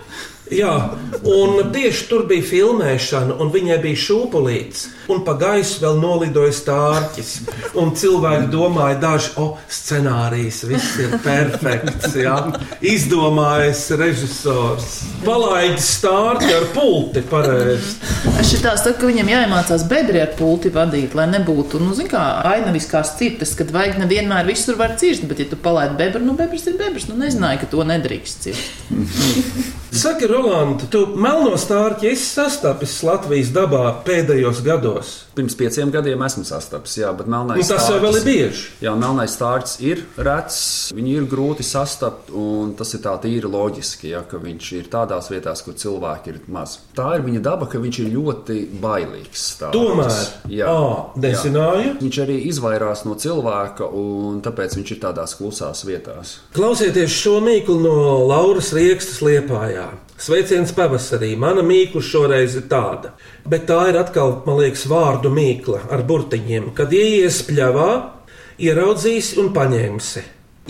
Jā, 0.53 0.73
un 1.27 1.57
tieši 1.75 2.05
tur 2.07 2.23
bija 2.29 2.45
filmēšana, 2.47 3.35
un 3.41 3.49
viņai 3.51 3.77
bija 3.83 3.99
šūpulīts, 3.99 4.83
un 5.11 5.23
pa 5.27 5.33
gaisu 5.39 5.81
vēl 5.83 5.97
nolidoja 5.99 6.53
stārķis. 6.55 7.31
Un 7.77 7.91
cilvēki 7.99 8.47
domāja, 8.53 8.95
daži, 9.01 9.33
o, 9.35 9.43
oh, 9.43 9.65
scenārijs, 9.71 10.61
viss 10.69 10.95
ir 11.03 11.17
perfekts, 11.25 12.15
jā, 12.15 12.35
izdomājis 12.79 13.81
režisors. 13.99 14.93
Palaidis 15.25 15.89
stārķi 15.97 16.53
ar 16.55 16.67
pulti 16.75 17.23
pareizi. 17.27 17.97
Šitā 18.47 18.77
saku, 18.79 19.01
ka 19.01 19.09
viņam 19.11 19.33
jāiemācās 19.33 19.83
bedri 19.91 20.23
ar 20.23 20.31
pulti 20.39 20.71
vadīt, 20.73 21.17
lai 21.17 21.27
nebūtu, 21.33 21.81
nu, 21.83 21.91
zin 21.97 22.07
kā, 22.11 22.23
ainaviskās 22.53 23.17
cirtas, 23.19 23.51
kad 23.59 23.73
vajag 23.75 23.99
nevienmēr 24.05 24.47
visur 24.47 24.79
var 24.79 24.95
cirst, 25.01 25.27
bet 25.27 25.43
ja 25.43 25.49
tu 25.51 25.59
palaidi 25.59 25.99
bebru, 25.99 26.23
nu, 26.23 26.37
bebrs 26.39 26.69
ir 26.71 26.79
bebrs, 26.79 27.09
nu, 27.11 27.19
nezināju, 27.19 27.65
ka 27.65 27.71
to 27.75 27.83
nedrīkst 27.91 28.47
cirst. 28.47 29.76
Saki, 29.97 30.27
Rolanda, 30.29 30.85
tu 30.91 31.03
melno 31.17 31.57
stārķi 31.57 32.11
esi 32.11 32.25
sastapis 32.29 32.99
Latvijas 33.05 33.49
dabā 33.55 33.83
pēdējos 34.05 34.59
gados. 34.65 35.13
Pirms 35.37 35.53
pieciem 35.57 35.91
gadiem 35.93 36.21
esmu 36.25 36.43
sastapis, 36.47 36.95
jā, 36.99 37.11
bet 37.17 37.29
melnais 37.29 37.61
Nu, 37.61 37.65
tas 37.69 37.87
jau 37.89 37.99
vēl 38.01 38.19
ir 38.19 38.25
bieži. 38.25 38.63
Jā, 38.81 38.93
melnais 38.97 39.35
stārķis 39.37 39.75
ir 39.85 40.03
rets, 40.17 40.59
viņu 40.97 41.13
ir 41.19 41.27
grūti 41.29 41.65
sastapt, 41.65 42.31
un 42.33 42.73
tas 42.77 42.93
ir 42.97 43.03
tā 43.03 43.13
tīri 43.21 43.49
loģiski, 43.49 44.11
ja, 44.13 44.23
ka 44.27 44.41
viņš 44.41 44.69
ir 44.79 44.89
tādās 44.93 45.29
vietās, 45.33 45.61
kur 45.65 45.77
cilvēki 45.77 46.33
ir 46.33 46.39
maz. 46.53 46.77
Tā 46.97 47.11
ir 47.17 47.25
viņa 47.25 47.43
daba, 47.45 47.69
ka 47.69 47.81
viņš 47.81 48.01
ir 48.03 48.11
ļoti 48.15 48.57
bailīgs. 48.81 49.45
Stārķis. 49.57 49.77
Tomēr, 49.77 50.51
jā, 50.57 50.69
ā, 50.73 51.21
nezināju. 51.21 51.89
Jā. 51.91 51.97
Viņš 52.01 52.21
arī 52.25 52.37
izvairās 52.49 53.05
no 53.07 53.17
cilvēka, 53.17 53.89
un 53.97 54.41
tāpēc 54.45 54.77
viņš 54.79 54.95
ir 54.95 55.01
tādās 55.05 55.37
klusās 55.37 55.85
vietās. 55.87 56.37
Klausieties 56.57 57.13
šo 57.13 57.37
mīklu 57.45 57.77
no 57.81 57.97
Lauras 58.29 58.73
Riekstas 58.77 59.21
liepājā. 59.25 59.86
Sveiciens 60.17 60.73
pavasarī. 60.73 61.35
Mana 61.37 61.61
mīkla 61.65 62.01
šoreiz 62.01 62.55
ir 62.57 62.65
tāda. 62.71 63.13
Bet 63.45 63.67
tā 63.69 63.83
ir 63.91 63.99
atkal, 63.99 64.39
man 64.47 64.61
liekas, 64.61 64.87
vārdu 64.89 65.31
mīkla 65.33 65.83
ar 65.93 66.03
burtiņiem. 66.07 66.71
Kad 66.77 66.95
ieies 66.95 67.43
pļavā, 67.47 67.91
ieraudzīsi 68.57 69.37
un 69.43 69.51
paņemsi. 69.55 70.23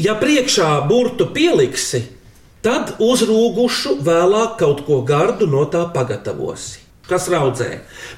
Ja 0.04 0.18
priekšā 0.20 0.74
burtu 0.90 1.30
pieliksi, 1.34 2.04
tad 2.66 2.98
uzrūgušu 3.02 3.98
vēlāk 4.06 4.60
kaut 4.60 4.84
ko 4.86 5.00
gardu 5.08 5.48
no 5.50 5.64
tā 5.72 5.88
pagatavosi. 5.94 6.84
Kas 7.08 7.30
raudzē? 7.32 7.70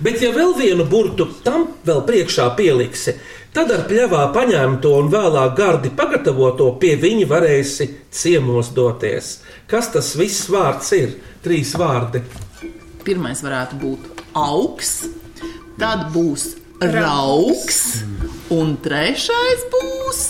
Bet, 0.02 0.18
ja 0.24 0.32
vēl 0.34 0.56
vienu 0.58 0.88
burtu 0.90 1.28
tam 1.46 1.68
vēl 1.86 2.02
priekšā 2.08 2.48
pieliksi, 2.58 3.14
tad 3.56 3.72
ar 3.74 3.86
pļavā 3.90 4.26
paņemto 4.36 4.92
un 5.00 5.10
vēlāk 5.14 5.56
gardi 5.58 5.92
pagatavoto 5.96 6.72
pie 6.82 6.96
viņa 7.02 7.28
varēsi 7.30 7.90
ciemos 8.12 8.72
doties. 8.76 9.40
Kas 9.70 9.92
tas 9.94 10.14
viss 10.20 10.50
vārds 10.52 10.94
ir? 10.98 11.18
Trīs 11.44 11.74
vārdi. 11.80 12.24
Pirmais 13.06 13.42
varētu 13.46 13.80
būt 13.82 14.24
augs, 14.38 14.94
tad 15.80 16.10
būs 16.14 16.52
rauks, 16.84 17.82
un 18.54 18.76
trešais 18.84 19.68
būs 19.72 20.26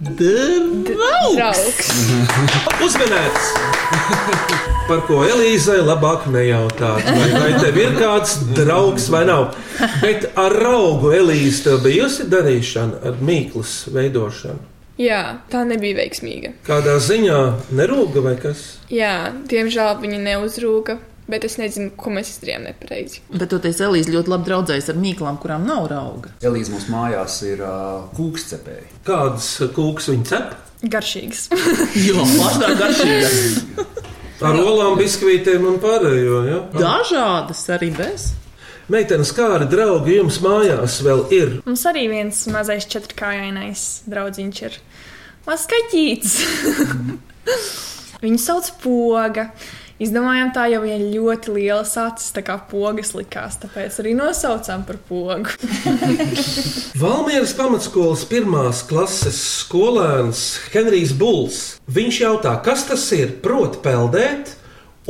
draugs. 0.00 1.90
Uzmanīts! 2.82 3.50
Par 4.88 5.00
ko 5.08 5.22
Elīzai 5.24 5.78
labāk 5.80 6.26
nejautāt, 6.28 7.06
vai, 7.06 7.28
vai 7.32 7.52
tev 7.62 7.78
ir 7.80 7.94
kāds 7.96 8.36
draugs 8.56 9.06
vai 9.12 9.24
nav. 9.28 9.54
Bet 10.02 10.26
ar 10.40 10.56
augu 10.74 11.14
Elīze 11.16 11.64
tev 11.68 11.84
bijusi 11.86 12.26
darīšana 12.28 13.00
ar 13.08 13.22
mīklas 13.24 13.84
veidošanu. 13.94 14.60
Jā, 15.00 15.40
tā 15.50 15.64
nebija 15.66 15.96
veiksmīga. 16.02 16.52
Kādā 16.66 16.98
ziņā 17.02 17.38
nerūga 17.74 18.22
vai 18.22 18.36
kas? 18.38 18.76
Jā, 18.92 19.32
diemžēl 19.50 19.96
viņi 20.04 20.20
neuzrūga, 20.22 20.98
bet 21.30 21.44
es 21.48 21.56
nezinu, 21.60 21.92
ko 21.96 22.12
mēs 22.14 22.34
izdarījām 22.34 22.66
nepareizi. 22.68 23.22
Bet 23.32 23.50
toties 23.52 23.80
Elīze 23.84 24.12
ļoti 24.14 24.32
labi 24.32 24.48
draudzējas 24.50 24.90
ar 24.92 25.00
mīklām, 25.00 25.38
kurām 25.42 25.66
nav 25.68 25.88
rauga. 25.92 26.34
Elīze 26.44 26.74
mums 26.74 26.86
mājās 26.92 27.40
ir 27.48 27.64
uh, 27.64 28.04
kūkscepēji. 28.18 28.86
Kādas 29.08 29.50
kūks 29.76 30.10
viņa 30.12 30.30
cep? 30.30 30.54
Garšīgs. 30.94 31.48
Jo 32.06 32.24
plašāk 32.36 32.78
garšīgas. 32.80 33.36
Ar 34.44 34.58
olām, 34.60 34.96
biskvītiem 34.98 35.62
un 35.70 35.78
pārējo. 35.80 36.40
Ja? 36.48 36.62
Dažādas 36.74 37.62
arī 37.72 37.92
bez. 37.96 38.32
Meitenes, 38.92 39.30
kādi 39.32 39.64
draugi 39.70 40.18
jums 40.18 40.36
mājās 40.44 40.98
vēl 41.06 41.22
ir? 41.32 41.52
Mums 41.64 41.86
arī 41.88 42.02
viens 42.10 42.42
mazais 42.52 42.84
četrkājainais 42.92 43.84
draugiņš 44.10 44.60
ir. 44.66 44.76
Maskaķīts! 45.46 46.34
Viņu 48.24 48.40
sauc 48.40 48.68
Poga. 48.82 49.48
Izdomājām 50.04 50.52
tā, 50.54 50.66
jo 50.72 50.82
viņai 50.82 51.10
ļoti 51.14 51.54
liela 51.54 51.82
acis, 51.84 52.32
tā 52.34 52.42
kā 52.44 52.58
pogas 52.70 53.14
likās, 53.16 53.56
tāpēc 53.62 53.98
arī 54.02 54.14
nosaucām 54.18 54.84
par 54.88 55.00
pogu. 55.08 55.54
Valmieras 57.02 57.54
pamatskolas 57.56 58.26
pirmās 58.28 58.84
klases 58.88 59.40
skolēns 59.64 60.44
Henrijs 60.74 61.14
Buls. 61.16 61.62
Viņš 61.88 62.20
jautā, 62.26 62.56
kas 62.64 62.86
tas 62.90 63.06
ir? 63.16 63.38
Proti, 63.44 63.80
peldēt 63.84 64.54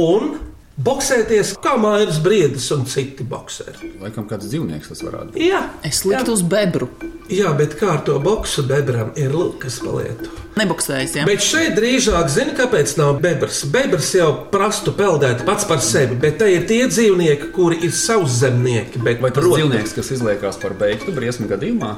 un 0.00 0.36
boxēties, 0.82 1.52
kā 1.62 1.76
mājas 1.78 2.16
briedis 2.24 2.66
un 2.74 2.82
citi 2.90 3.22
boxeri. 3.28 3.92
Laikam 4.02 4.26
kāds 4.30 4.48
dzīvnieks 4.50 4.90
tas 4.90 5.02
varētu 5.06 5.34
būt. 5.34 5.42
Jā, 5.44 5.60
Es 5.86 6.02
liktu 6.04 6.32
uz 6.34 6.42
bebru. 6.42 6.88
jā, 7.30 7.52
bet 7.56 7.76
kā 7.78 7.92
ar 7.94 8.00
to 8.06 8.18
boxu 8.20 8.64
bebram 8.66 9.12
ir 9.16 9.30
lukas 9.34 9.78
palietu. 9.84 10.30
Neboksējis, 10.58 11.14
jā. 11.18 11.24
Bet 11.26 11.42
šeit 11.42 11.74
drīzāk 11.78 12.28
zina, 12.30 12.52
kāpēc 12.58 12.96
nav 12.98 13.16
bebrs. 13.22 13.64
Bebrs 13.70 14.12
jau 14.14 14.28
prastu 14.52 14.92
peldēt 14.94 15.44
pats 15.46 15.64
par 15.66 15.80
sevi, 15.82 16.14
bet 16.14 16.38
te 16.38 16.46
ir 16.52 16.66
tie 16.70 16.84
dzīvnieki, 16.86 17.50
kuri 17.54 17.80
ir 17.86 17.90
sauszemnieki. 17.90 19.02
Bet, 19.02 19.20
Vai 19.22 19.30
tas 19.30 19.42
protams, 19.42 19.58
dzīvnieks, 19.62 19.94
kas 19.98 20.12
izliekās 20.14 20.60
par 20.62 20.74
beigtu 20.78 21.14
briesmu 21.14 21.48
gadījumā? 21.50 21.94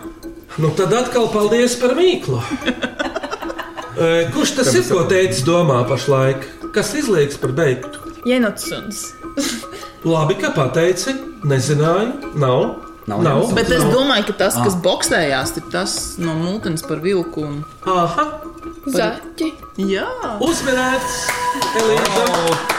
Nu, 0.57 0.71
tad 0.77 0.93
atkal 0.97 1.29
paldies 1.33 1.77
par 1.81 1.97
mīklu. 1.97 2.41
E, 3.97 4.29
Kurš 4.29 4.51
tas 4.59 4.69
ir, 4.77 4.83
ko 4.93 5.07
teicis 5.09 5.41
domā 5.47 5.79
pašlaik? 5.89 6.43
Kas 6.75 6.91
izliekas 7.01 7.39
par 7.41 7.55
beigtu? 7.57 8.06
Jenotsuns. 8.27 9.13
Labi, 10.05 10.35
ka 10.41 10.51
pateici. 10.57 11.15
Nezināju, 11.47 12.35
nav. 12.43 12.65
Nav 13.07 13.23
nav. 13.23 13.43
Jenotsuns. 13.43 13.55
Bet 13.55 13.71
es 13.71 13.85
nav. 13.85 13.93
domāju, 13.95 14.27
ka 14.33 14.39
tas, 14.45 14.59
kas 14.59 14.79
boxējās, 14.83 15.55
ir 15.61 15.69
tas 15.71 15.99
no 16.19 16.35
mūtens 16.41 16.83
par 16.87 17.05
vilku. 17.05 17.47
Un... 17.47 17.61
Aha, 17.87 18.27
Zaķi. 18.87 19.53
Jā, 19.83 20.09
uzmanēts! 20.43 21.21
Elīna! 21.83 22.76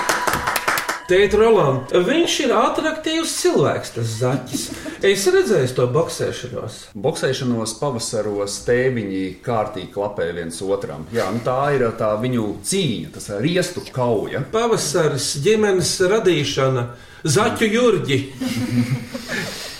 Tēta 1.07 1.37
Rolanda, 1.39 2.01
viņš 2.03 2.33
ir 2.43 2.51
attraktīvs 2.51 3.31
cilvēks, 3.39 3.93
tas 3.95 4.09
zaķis. 4.19 4.63
Es 5.07 5.21
redzēju 5.31 5.69
to 5.77 5.85
boxēšanos. 5.95 6.79
Boksēšanos 6.99 7.77
pavasaros 7.79 8.57
tēviņi 8.67 9.21
kārtīgi 9.45 9.87
klapē 9.93 10.27
viens 10.35 10.59
otram. 10.65 11.05
Jā, 11.15 11.29
nu 11.31 11.39
tā 11.45 11.55
ir 11.77 11.87
tā 11.95 12.11
viņu 12.19 12.49
cīņa, 12.59 13.13
tas 13.15 13.29
ir 13.31 13.39
riestu 13.45 13.85
kauja. 13.95 14.43
Pavasaris, 14.51 15.31
ģimenes 15.47 15.95
radīšana, 16.11 16.87
zaķu 17.23 17.71
jurģi. 17.71 18.21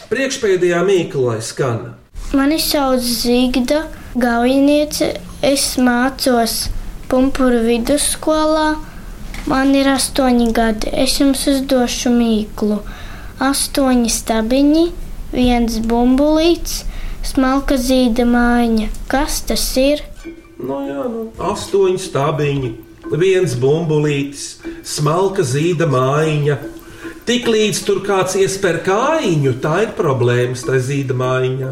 Priekšpēdējā 0.08 0.84
mīkla, 0.88 1.34
lai 1.34 1.44
skan. 1.44 1.88
Mani 2.32 2.64
sauc 2.64 3.04
Zigda 3.04 3.84
Gaujiniece. 4.16 5.18
Es 5.44 5.74
mācos 5.76 6.70
Pumpuru 7.12 7.66
vidusskolā. 7.68 8.78
Man 9.48 9.72
ir 9.80 9.88
astoņi 9.88 10.50
gadi. 10.52 10.90
Es 10.92 11.14
jums 11.22 11.46
uzdošu 11.48 12.12
mīklu. 12.12 12.82
Astoņi 13.40 14.10
stabiņi, 14.12 14.84
viens 15.32 15.78
bumbulīts, 15.88 16.82
smalka 17.24 17.78
zīda 17.80 18.26
mājiņa. 18.28 18.90
Kas 19.08 19.40
tas 19.48 19.64
ir? 19.80 20.04
Nu, 20.58 20.82
jā, 20.90 21.04
nu, 21.14 21.28
astoņi 21.52 22.02
stābiņi, 22.02 22.72
viens 23.14 23.54
bumbulītis, 23.62 24.58
smalka 24.84 25.46
zīda 25.48 25.88
mājiņa. 25.92 26.58
Tik 27.28 27.48
līdz 27.52 27.82
tur 27.88 28.02
kāds 28.04 28.36
iespēr 28.40 28.82
kājiņu, 28.84 29.54
tā 29.64 29.84
ir 29.86 29.94
problēmas 29.96 30.66
tajā 30.68 30.84
zīda 30.90 31.18
mājiņā. 31.22 31.72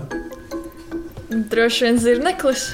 Droši 1.52 1.90
vien 1.90 2.00
zirneklis. 2.00 2.70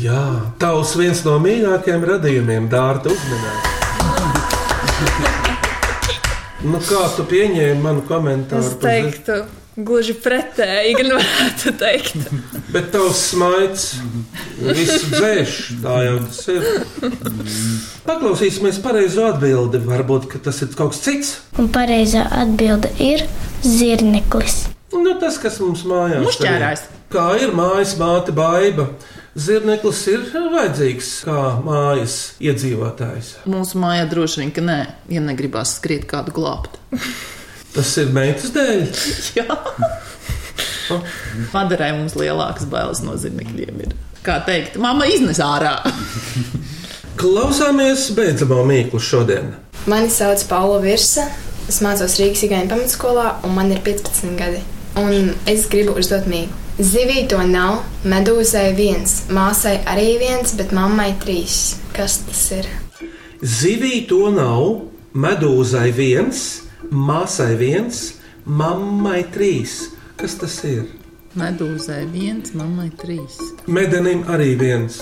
Jā, 0.00 0.24
tavs 0.62 0.94
viens 0.96 1.20
no 1.26 1.36
mīļākajiem 1.42 2.08
radījumiem, 2.14 2.72
dārta 2.72 3.12
uzmanība. 3.12 3.71
Nu, 6.62 6.78
kā 6.78 7.00
tu 7.16 7.24
pieņēmi 7.26 7.82
manu 7.82 8.04
komentāru? 8.06 8.62
Es 8.62 8.76
teiktu, 8.78 9.40
gluži 9.82 10.14
pretēji, 10.22 10.92
gan 10.94 11.08
varētu 11.16 11.72
teikt. 11.80 12.28
Bet 12.74 12.92
tavs 12.94 13.22
smaids 13.32 13.86
visu 14.62 15.10
dzēš, 15.10 15.56
tā 15.82 15.96
jau 16.06 16.20
tas 16.22 16.38
ir. 16.52 16.68
Paklausīsimies 18.06 18.78
pareizo 18.84 19.26
atbildi. 19.32 19.80
Varbūt 19.88 20.28
ka 20.30 20.42
tas 20.46 20.62
ir 20.62 20.70
kaut 20.78 20.94
kas 20.94 21.02
cits. 21.02 21.32
Un 21.58 21.66
pareizā 21.74 22.28
atbilde 22.44 22.92
ir 23.02 23.26
zirneklis. 23.66 24.68
Nu, 24.94 25.16
tas, 25.18 25.40
kas 25.42 25.58
mums 25.64 25.82
mājās 25.88 26.38
arī. 26.46 26.76
Kā 27.12 27.26
ir 27.42 27.50
mājas 27.56 27.96
māte 27.98 28.32
baiva? 28.36 28.86
Zirneklis 29.32 30.02
ir 30.12 30.26
vajadzīgs 30.52 31.10
kā 31.24 31.36
mājas 31.64 32.16
iedzīvotājs. 32.44 33.30
mūsu 33.48 33.80
mājā 33.80 34.04
droši 34.10 34.42
vien, 34.42 34.50
ka 34.52 34.60
nē, 34.64 34.78
ja 35.08 35.22
negribās 35.24 35.78
skriet 35.78 36.04
kādu 36.10 36.34
glābt. 36.36 36.76
Tas 37.74 37.94
ir 37.96 38.12
meitas 38.12 38.52
dēļ. 38.52 38.82
Jā, 39.40 39.56
Madarai 41.54 41.92
mums 41.96 42.12
lielākas 42.18 42.66
bailes 42.68 43.00
no 43.06 43.16
zinekļiem 43.16 43.80
ir. 43.86 43.94
Kā 44.26 44.36
teikt, 44.44 44.76
mamma 44.82 45.06
iznes 45.08 45.40
ārā. 45.40 45.78
Klausāmies 47.20 48.10
beidzamo 48.16 48.60
mīklu 48.68 49.00
šodien. 49.00 49.54
Mani 49.88 50.12
sauc 50.12 50.44
Paula 50.50 50.82
Virsa. 50.84 51.24
Es 51.70 51.78
mācos 51.80 52.18
Rīgas 52.20 52.42
Igaunijas 52.44 52.72
pamatskolā, 52.74 53.26
un 53.46 53.54
man 53.56 53.70
ir 53.72 53.80
15 53.86 54.36
gadi. 54.36 54.60
Un 55.00 55.32
es 55.48 55.64
gribu 55.72 55.94
uzdot 55.96 56.28
mīklu. 56.28 56.61
Zivī 56.80 57.26
to 57.28 57.36
nav, 57.44 57.82
medūzai 58.08 58.70
viens, 58.72 59.26
māsai 59.28 59.74
arī 59.84 60.14
viens, 60.22 60.54
bet 60.56 60.70
mammai 60.72 61.10
trīs. 61.20 61.76
Kas 61.92 62.22
tas 62.24 62.46
ir? 62.56 62.68
Zivī 63.44 64.06
to 64.08 64.30
nav, 64.32 64.86
medūzai 65.12 65.90
viens, 65.92 66.62
māsai 66.88 67.52
viens, 67.60 68.00
mammai 68.48 69.20
trīs. 69.34 69.90
Kas 70.16 70.38
tas 70.40 70.56
ir? 70.64 70.86
Medūzai 71.36 72.06
viens, 72.08 72.54
mammai 72.56 72.88
trīs. 72.96 73.36
Medenim 73.68 74.24
arī 74.32 74.54
viens, 74.56 74.96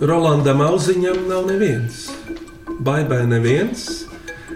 Rolandam 0.00 0.64
Auziņam 0.64 1.26
nav 1.28 1.44
neviens, 1.52 2.06
Baibai 2.80 3.26
neviens, 3.28 4.06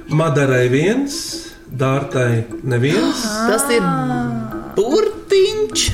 Madarai 0.08 0.70
viens, 0.72 1.20
Dārtai 1.68 2.46
neviens. 2.64 3.20
Tas 3.52 3.68
ir 3.68 3.84
burtiņš. 4.78 5.90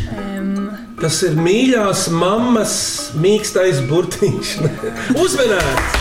Tas 1.00 1.22
ir 1.24 1.32
mīļās 1.40 2.10
mammas 2.12 2.72
mīkstais 3.16 3.78
burtiņš. 3.88 4.50
Uzmanīts! 5.22 5.94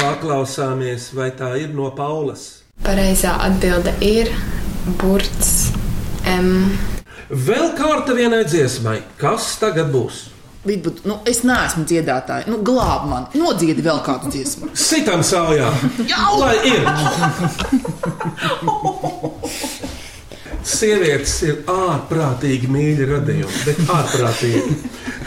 Paklausāmies, 0.00 1.12
vai 1.14 1.28
tā 1.38 1.52
ir 1.62 1.70
no 1.78 1.92
Paulas. 1.94 2.42
Pareizā 2.82 3.36
atbilde 3.46 3.94
ir 4.02 4.32
burts 4.98 5.70
M. 6.26 6.74
Vēl 7.30 7.70
kārta 7.78 8.18
vienai 8.18 8.42
dziesmai. 8.50 8.98
Kas 9.20 9.54
tagad 9.62 9.94
būs? 9.94 10.24
Vidbūt, 10.66 11.04
nu, 11.06 11.20
es 11.30 11.44
neesmu 11.46 11.86
dziedātāja. 11.86 12.50
Nu, 12.50 12.58
glāb 12.66 13.06
man, 13.06 13.30
nodziedi 13.38 13.86
vēl 13.86 14.02
kādu 14.02 14.34
dziesmu. 14.34 14.74
Sitam 14.74 15.22
saujā! 15.22 15.70
Jau! 16.10 16.34
Lai 16.42 16.58
ir! 16.66 16.82
Sievietes 20.66 21.36
ir 21.46 21.60
ārprātīgi 21.70 22.68
mīļi 22.70 23.06
radījumi, 23.12 23.64
bet 23.68 23.82
ārprātīgi. 23.86 24.78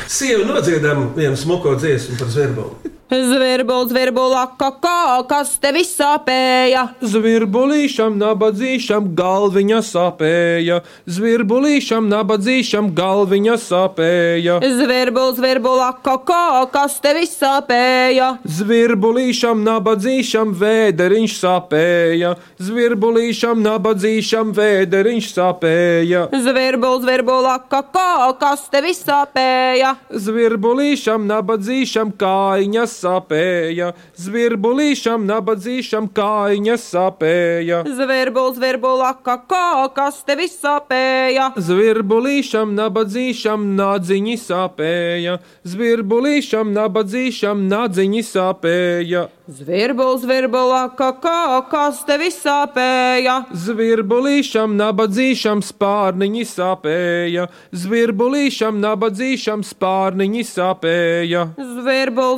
Sieva 0.10 0.44
nodziedam 0.50 1.14
vienu 1.16 1.40
smuko 1.40 1.78
dziesmu 1.80 2.18
par 2.20 2.32
zverbolu. 2.34 2.99
Zvirbulis, 3.10 3.90
zvirbulā, 3.90 4.44
kakā, 4.54 5.26
kas 5.26 5.56
te 5.58 5.72
visā 5.74 6.12
pēja? 6.22 6.84
Zvirbulīšam, 7.02 8.20
nabadzīšam, 8.22 9.08
galviņa 9.18 9.80
sāpēja. 9.88 10.76
Zvirbulīšam, 11.10 12.06
nabadzīšam, 12.12 12.92
galviņa 12.94 13.56
sāpēja. 13.64 14.60
Zvirbulis, 14.62 15.40
zvirbulā, 15.40 15.88
kakā, 16.06 16.68
kas 16.70 17.00
te 17.02 17.16
visā 17.18 17.56
pēja? 17.66 18.28
Zvirbulīšam, 18.46 19.66
nabadzīšam, 19.66 20.54
vēderiņš 20.62 21.40
sāpēja. 21.40 22.36
Zvirbulīšam, 22.62 23.66
nabadzīšam, 23.66 24.54
vēderiņš 24.54 25.32
sāpēja. 25.34 26.28
Zvirbulis, 26.46 27.08
zvirbulā, 27.08 27.58
kakā, 27.74 28.14
kas 28.38 28.70
te 28.70 28.86
visā 28.86 29.24
pēja? 29.34 29.96
Zvirbulīšam, 30.14 31.26
nabadzīšam, 31.34 32.14
kājiņas 32.22 32.99
sāpēja, 33.00 33.94
zvirbulīšam, 34.20 35.26
nabadzīšam, 35.30 36.10
kājiņas 36.16 36.86
sāpēja. 36.94 37.82
Zvirbul, 37.88 38.54
zvirbula, 38.58 39.14
kakā, 39.26 39.88
kas 39.96 40.22
tev 40.28 40.44
sāpēja? 40.52 41.50
Zvirbulīšam, 41.70 42.76
nabadzīšam, 42.78 43.66
nādziņi 43.80 44.38
sāpēja, 44.44 45.40
zvirbulīšam, 45.74 46.74
nabadzīšam, 46.78 47.68
nādziņi 47.72 48.24
sāpēja. 48.30 49.28
Zvirbul, 49.50 50.20
zvirbula, 50.22 50.84
kakā, 50.94 51.64
kas 51.72 52.04
tev 52.06 52.22
sāpēja? 52.30 53.40
Zvirbulīšam, 53.50 54.76
nabadzīšam, 54.78 55.64
spārniņi 55.66 56.44
sāpēja, 56.46 57.48
zvirbulīšam, 57.74 58.78
nabadzīšam, 58.84 59.64
spārniņi 59.66 60.44
sāpēja. 60.46 61.48
Zvirbul, 61.58 62.38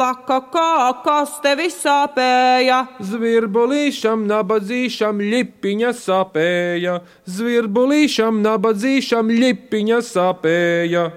zvirbula, 0.00 0.14
kakā, 0.26 1.02
kas 1.04 1.40
tev 1.42 1.60
sāpēja? 1.68 2.86
Zvirbulīšam, 3.00 4.26
nabadzīšam, 4.26 5.20
lipiņa 5.20 5.92
sāpēja, 5.92 7.00
zvirbulīšam, 7.26 8.40
nabadzīšam, 8.42 9.28
lipiņa 9.28 10.00
sāpēja. 10.00 11.10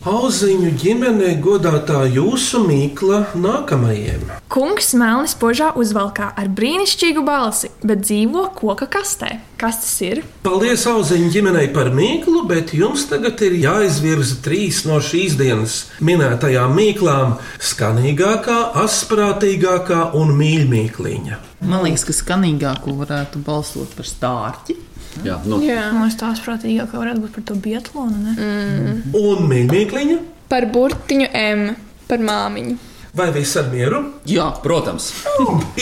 Auziņu 0.00 0.70
ģimenē 0.80 1.34
godātā 1.44 2.06
jūsu 2.08 2.62
mīkla 2.64 3.18
nākamajiem. 3.36 4.22
Kungs 4.48 4.94
melnis 4.96 5.34
požā 5.36 5.74
uzvalkā 5.76 6.30
ar 6.40 6.48
brīnišķīgu 6.56 7.20
balsi, 7.26 7.68
bet 7.84 8.06
dzīvo 8.06 8.46
koka 8.56 8.88
kastē. 8.88 9.34
Kas 9.60 9.82
tas 9.82 9.92
ir? 10.00 10.22
Paldies 10.40 10.86
auziņu 10.88 11.28
ģimenei 11.34 11.66
par 11.74 11.92
mīklu, 11.92 12.46
bet 12.48 12.72
jums 12.72 13.04
tagad 13.12 13.44
ir 13.44 13.58
jāizvirza 13.60 14.40
trīs 14.40 14.86
no 14.88 15.02
šīs 15.04 15.36
dienas 15.36 15.82
minētajām 16.00 16.72
mīklām- 16.80 17.36
skanīgākā, 17.70 18.72
asprātīgākā 18.80 20.14
un 20.16 20.32
mīļākā. 20.32 21.36
Man 21.60 21.84
liekas, 21.84 22.08
ka 22.08 22.16
skanīgāko 22.16 22.96
varētu 23.04 23.44
balsot 23.44 23.92
par 24.00 24.08
stārķi. 24.08 24.80
Jā, 25.26 25.40
nu. 25.44 25.58
Jā, 25.64 25.88
man 25.94 26.06
liekas, 26.06 26.18
tās 26.20 26.42
prātīgāk 26.44 26.94
varētu 26.94 27.24
būt 27.24 27.34
par 27.38 27.46
to 27.50 27.56
biatlonu. 27.60 28.20
Ne? 28.24 28.36
Mm. 28.36 29.00
Un 29.18 29.50
mīļākā? 29.50 30.20
Par 30.50 30.66
burtiņu 30.70 31.26
M, 31.36 31.66
par 32.08 32.22
māmiņu. 32.24 32.78
Vai 33.10 33.32
viss 33.34 33.56
ar 33.58 33.66
mieru? 33.72 34.04
Jā, 34.30 34.44
protams. 34.62 35.08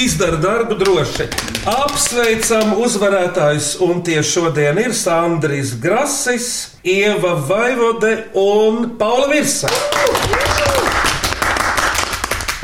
Izdara 0.01 0.39
darbu 0.41 0.79
droši. 0.81 1.27
Apsveicam 1.69 2.73
uzvarētājus, 2.81 3.75
un 3.85 4.01
tie 4.05 4.23
šodien 4.25 4.81
ir 4.81 4.95
Sandrija 4.97 5.77
Grasis, 5.83 6.49
Ieva 6.89 7.35
Vaivode 7.51 8.15
un 8.33 8.95
Paula 8.97 9.29
Virsa. 9.29 9.69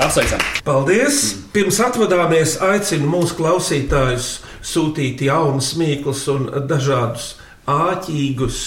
Apsveicam! 0.01 0.41
Paldies! 0.65 1.21
Pirms 1.53 1.77
atvadāmies, 1.85 2.57
aicinu 2.65 3.13
mūsu 3.13 3.37
klausītājus 3.39 4.39
sūtīt 4.65 5.27
jaunus 5.29 5.75
mīklus 5.81 6.25
un 6.33 6.49
dažādus 6.69 7.35
āķīgus 7.71 8.65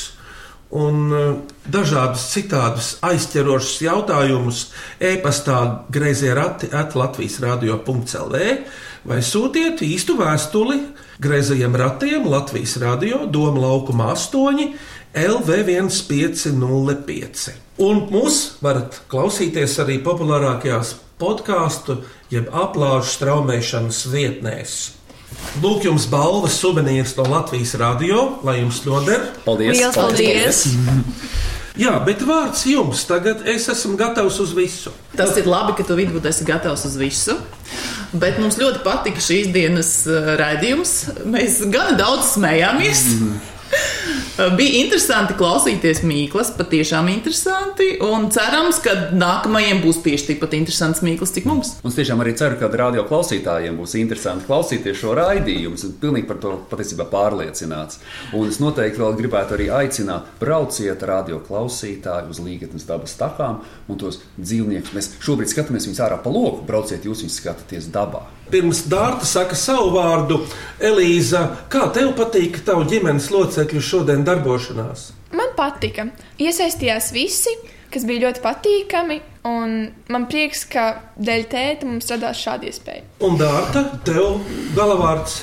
un 0.69 1.13
eh, 1.15 1.36
dažādus 1.71 2.27
citādus 2.33 2.97
aizķerošus 3.05 3.81
jautājumus 3.86 4.65
e-pastā 4.99 5.86
grazē 5.93 6.33
rati 6.36 6.67
at 6.75 6.95
Latvijas 6.95 7.39
radio.clv 7.43 8.36
vai 9.07 9.21
sūtiet 9.23 9.81
īstu 9.86 10.17
vēstuli 10.19 10.77
grazējiem 11.23 11.75
ratiem 11.79 12.27
Latvijas 12.27 12.77
radio 12.83 13.25
Doma 13.31 13.60
laukuma 13.63 14.05
8 14.13 14.73
LV1505. 15.17 17.49
Un 17.81 18.07
mūs 18.12 18.62
varat 18.62 19.01
klausīties 19.10 19.79
arī 19.81 19.97
populārākajās 20.05 20.95
podkāstu 21.17 22.03
jeb 22.29 22.45
aplāžu 22.53 23.10
straumēšanas 23.15 24.05
vietnēs. 24.12 24.96
Lūk, 25.61 25.87
jums 25.87 26.05
balvas 26.11 26.59
suvenīrs 26.61 27.15
no 27.17 27.25
Latvijas 27.31 27.73
radio, 27.81 28.37
lai 28.45 28.59
jums 28.59 28.83
noder. 28.85 29.31
Paldies! 29.45 29.73
Liels 29.77 29.97
paldies! 29.97 30.63
Jā, 31.77 31.93
bet 32.05 32.23
vārds 32.25 32.63
jums 32.65 33.03
tagad 33.05 33.43
es 33.49 33.67
esmu 33.69 33.97
gatavs 33.99 34.39
uz 34.41 34.53
visu. 34.57 34.93
Tas 35.17 35.35
ir 35.37 35.49
labi, 35.49 35.75
ka 35.77 35.85
tu 35.85 35.97
vidū 35.97 36.21
esi 36.25 36.45
gatavs 36.47 36.87
uz 36.89 36.95
visu. 36.97 37.35
Bet 38.17 38.39
mums 38.41 38.57
ļoti 38.57 38.81
patika 38.85 39.21
šīs 39.21 39.51
dienas 39.53 39.91
uh, 40.09 40.33
raidījums. 40.39 40.93
Mēs 41.29 41.59
gan 41.73 41.97
daudz 41.99 42.33
smējāmies. 42.37 43.03
Bija 44.38 44.84
interesanti 44.84 45.34
klausīties 45.34 46.04
Mīklas, 46.06 46.52
patiešām 46.54 47.08
interesanti. 47.10 47.88
Un 48.06 48.28
cerams, 48.30 48.78
ka 48.86 48.93
nākamajiem 49.17 49.82
būs 49.82 50.04
tieši 50.06 50.28
tikpat 50.28 50.54
interesants 50.54 51.02
Mīklas, 51.02 51.34
cik 51.34 51.47
mums. 51.50 51.71
Un 51.82 51.89
es 51.89 51.97
tiešām 51.97 52.21
arī 52.21 52.36
ceru, 52.38 52.60
ka 52.60 52.69
radio 52.69 53.02
klausītājiem 53.10 53.80
būs 53.82 53.97
interesanti 53.97 54.45
klausīties 54.45 55.02
šo 55.02 55.15
raidījumu. 55.17 55.73
Es 55.73 55.88
esmu 55.88 55.97
pilnīgi 56.06 56.30
par 56.30 56.41
to 56.43 56.54
patiesībā 56.69 57.10
pārliecināts. 57.10 57.97
Un 58.38 58.54
es 58.54 58.62
noteikti 58.62 59.02
vēl 59.02 59.17
gribētu 59.23 59.58
arī 59.58 59.71
aicināt, 59.82 60.30
brauciet 60.38 61.02
radio 61.10 61.41
klausītāji 61.41 62.30
uz 62.30 62.45
līgatnes 62.45 62.86
dabas 62.86 63.17
takām 63.17 63.63
un 63.89 63.97
tos 63.97 64.21
dzīvniekus. 64.38 64.93
Mēs 64.93 65.15
šobrīd 65.17 65.50
skatāmies 65.50 65.89
viņus 65.89 66.06
ārā 66.06 66.21
pa 66.21 66.30
loku, 66.30 66.62
brauciet 66.69 67.10
jūs 67.10 67.26
viņus 67.26 67.41
skatāties 67.41 67.89
dabā. 67.89 68.28
Pirms 68.47 68.86
Dārta 68.88 69.28
saka 69.28 69.58
savu 69.60 69.89
vārdu, 69.97 70.38
Elīza, 70.80 71.41
kā 71.71 71.89
tev 71.91 72.13
patīk 72.15 72.62
tavu 72.63 72.86
ģimenes 72.88 73.28
locekļu 73.34 73.82
šodien 73.84 74.23
darbošanās? 74.27 75.09
Man 75.35 75.55
patika. 75.57 76.07
Iesaistījās 76.39 77.09
visi, 77.15 77.53
kas 77.93 78.05
bija 78.07 78.27
ļoti 78.27 78.43
patīkami, 78.43 79.19
un 79.47 79.77
man 80.13 80.27
prieks, 80.31 80.65
ka 80.71 80.87
dēļ 81.17 81.47
tēta 81.51 81.89
mums 81.89 82.11
radās 82.11 82.43
šāda 82.43 82.69
iespēja. 82.69 83.07
Un 83.27 83.39
Dārta, 83.39 83.87
tev 84.07 84.41
galavārds. 84.77 85.41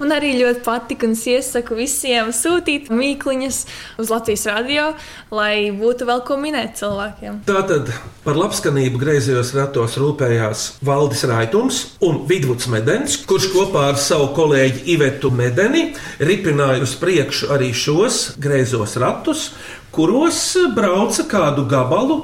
Man 0.00 0.14
arī 0.16 0.30
ļoti 0.38 0.62
patika, 0.64 1.04
un 1.04 1.12
es 1.12 1.26
iesaku 1.28 1.76
visiem 1.76 2.30
sūtīt 2.32 2.86
mīkliņas 2.88 3.56
uz 4.00 4.08
Latvijas 4.08 4.46
radio, 4.48 4.86
lai 5.28 5.68
būtu 5.76 6.06
vēl 6.08 6.22
ko 6.24 6.38
minēt 6.40 6.78
cilvēkiem. 6.80 7.42
Tātad 7.44 7.90
par 8.24 8.38
labskanību 8.40 8.96
griezījos 9.02 9.52
ratos 9.58 9.98
rūpējās 10.00 10.62
Valdis 10.88 11.26
Raitums 11.28 11.80
un 12.06 12.22
Vidvuds 12.30 12.70
Medens, 12.72 13.18
kurš 13.28 13.50
kopā 13.52 13.90
ar 13.90 14.00
savu 14.00 14.30
kolēģi 14.38 14.86
Ivetu 14.94 15.28
Medeni 15.36 15.90
ripināja 16.16 16.80
uz 16.86 16.94
priekšu 16.96 17.50
arī 17.52 17.68
šos 17.76 18.38
griezos 18.40 18.96
ratus, 19.02 19.50
kuros 19.92 20.40
brauca 20.76 21.26
kādu 21.28 21.66
gabalu. 21.68 22.22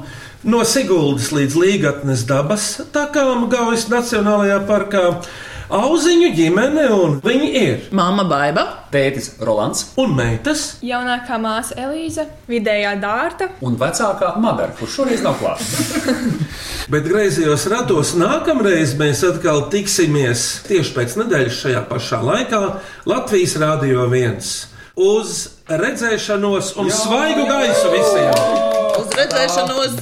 No 0.49 0.63
Siguldas 0.65 1.29
līdz 1.35 1.59
Līgatnes 1.61 2.25
dabas 2.25 2.71
takām 2.95 3.51
Gaujas 3.53 3.91
Nacionālajā 3.93 4.63
parkā 4.65 5.05
auziņu 5.73 6.29
ģimene, 6.37 6.85
un 6.95 7.17
viņi 7.25 7.49
ir 7.61 7.87
Māma 7.97 8.25
Baiba, 8.29 8.65
Tētis 8.93 9.33
Rolands 9.43 9.83
un 10.01 10.15
meitas. 10.17 10.77
Jaunākā 10.87 11.39
māsa 11.43 11.77
Elīze, 11.81 12.27
Vidējā 12.51 12.95
dārta. 13.03 13.51
un 13.61 13.77
vecākā 13.81 14.35
Madara, 14.43 14.75
kurš 14.79 15.01
šoreiz 15.01 15.25
nav 15.27 15.39
klāts. 15.41 15.73
Bet 16.93 17.09
griezījos 17.11 17.67
ratos 17.73 18.15
nākamreiz 18.19 18.95
mēs 18.99 19.25
atkal 19.27 19.67
tiksimies 19.73 20.47
tieši 20.69 20.95
pēc 20.97 21.19
nedēļas 21.23 21.61
šajā 21.65 21.83
pašā 21.91 22.23
laikā 22.23 22.63
Latvijas 23.11 23.57
Rādio 23.63 24.07
1. 24.07 24.39
Uz 24.97 25.35
redzēšanos 25.69 26.77
un 26.81 26.89
svaigu 26.95 27.49
gaisu 27.51 27.93
visiem! 27.93 28.75
uz 28.97 29.13
redzēšanos! 29.19 30.01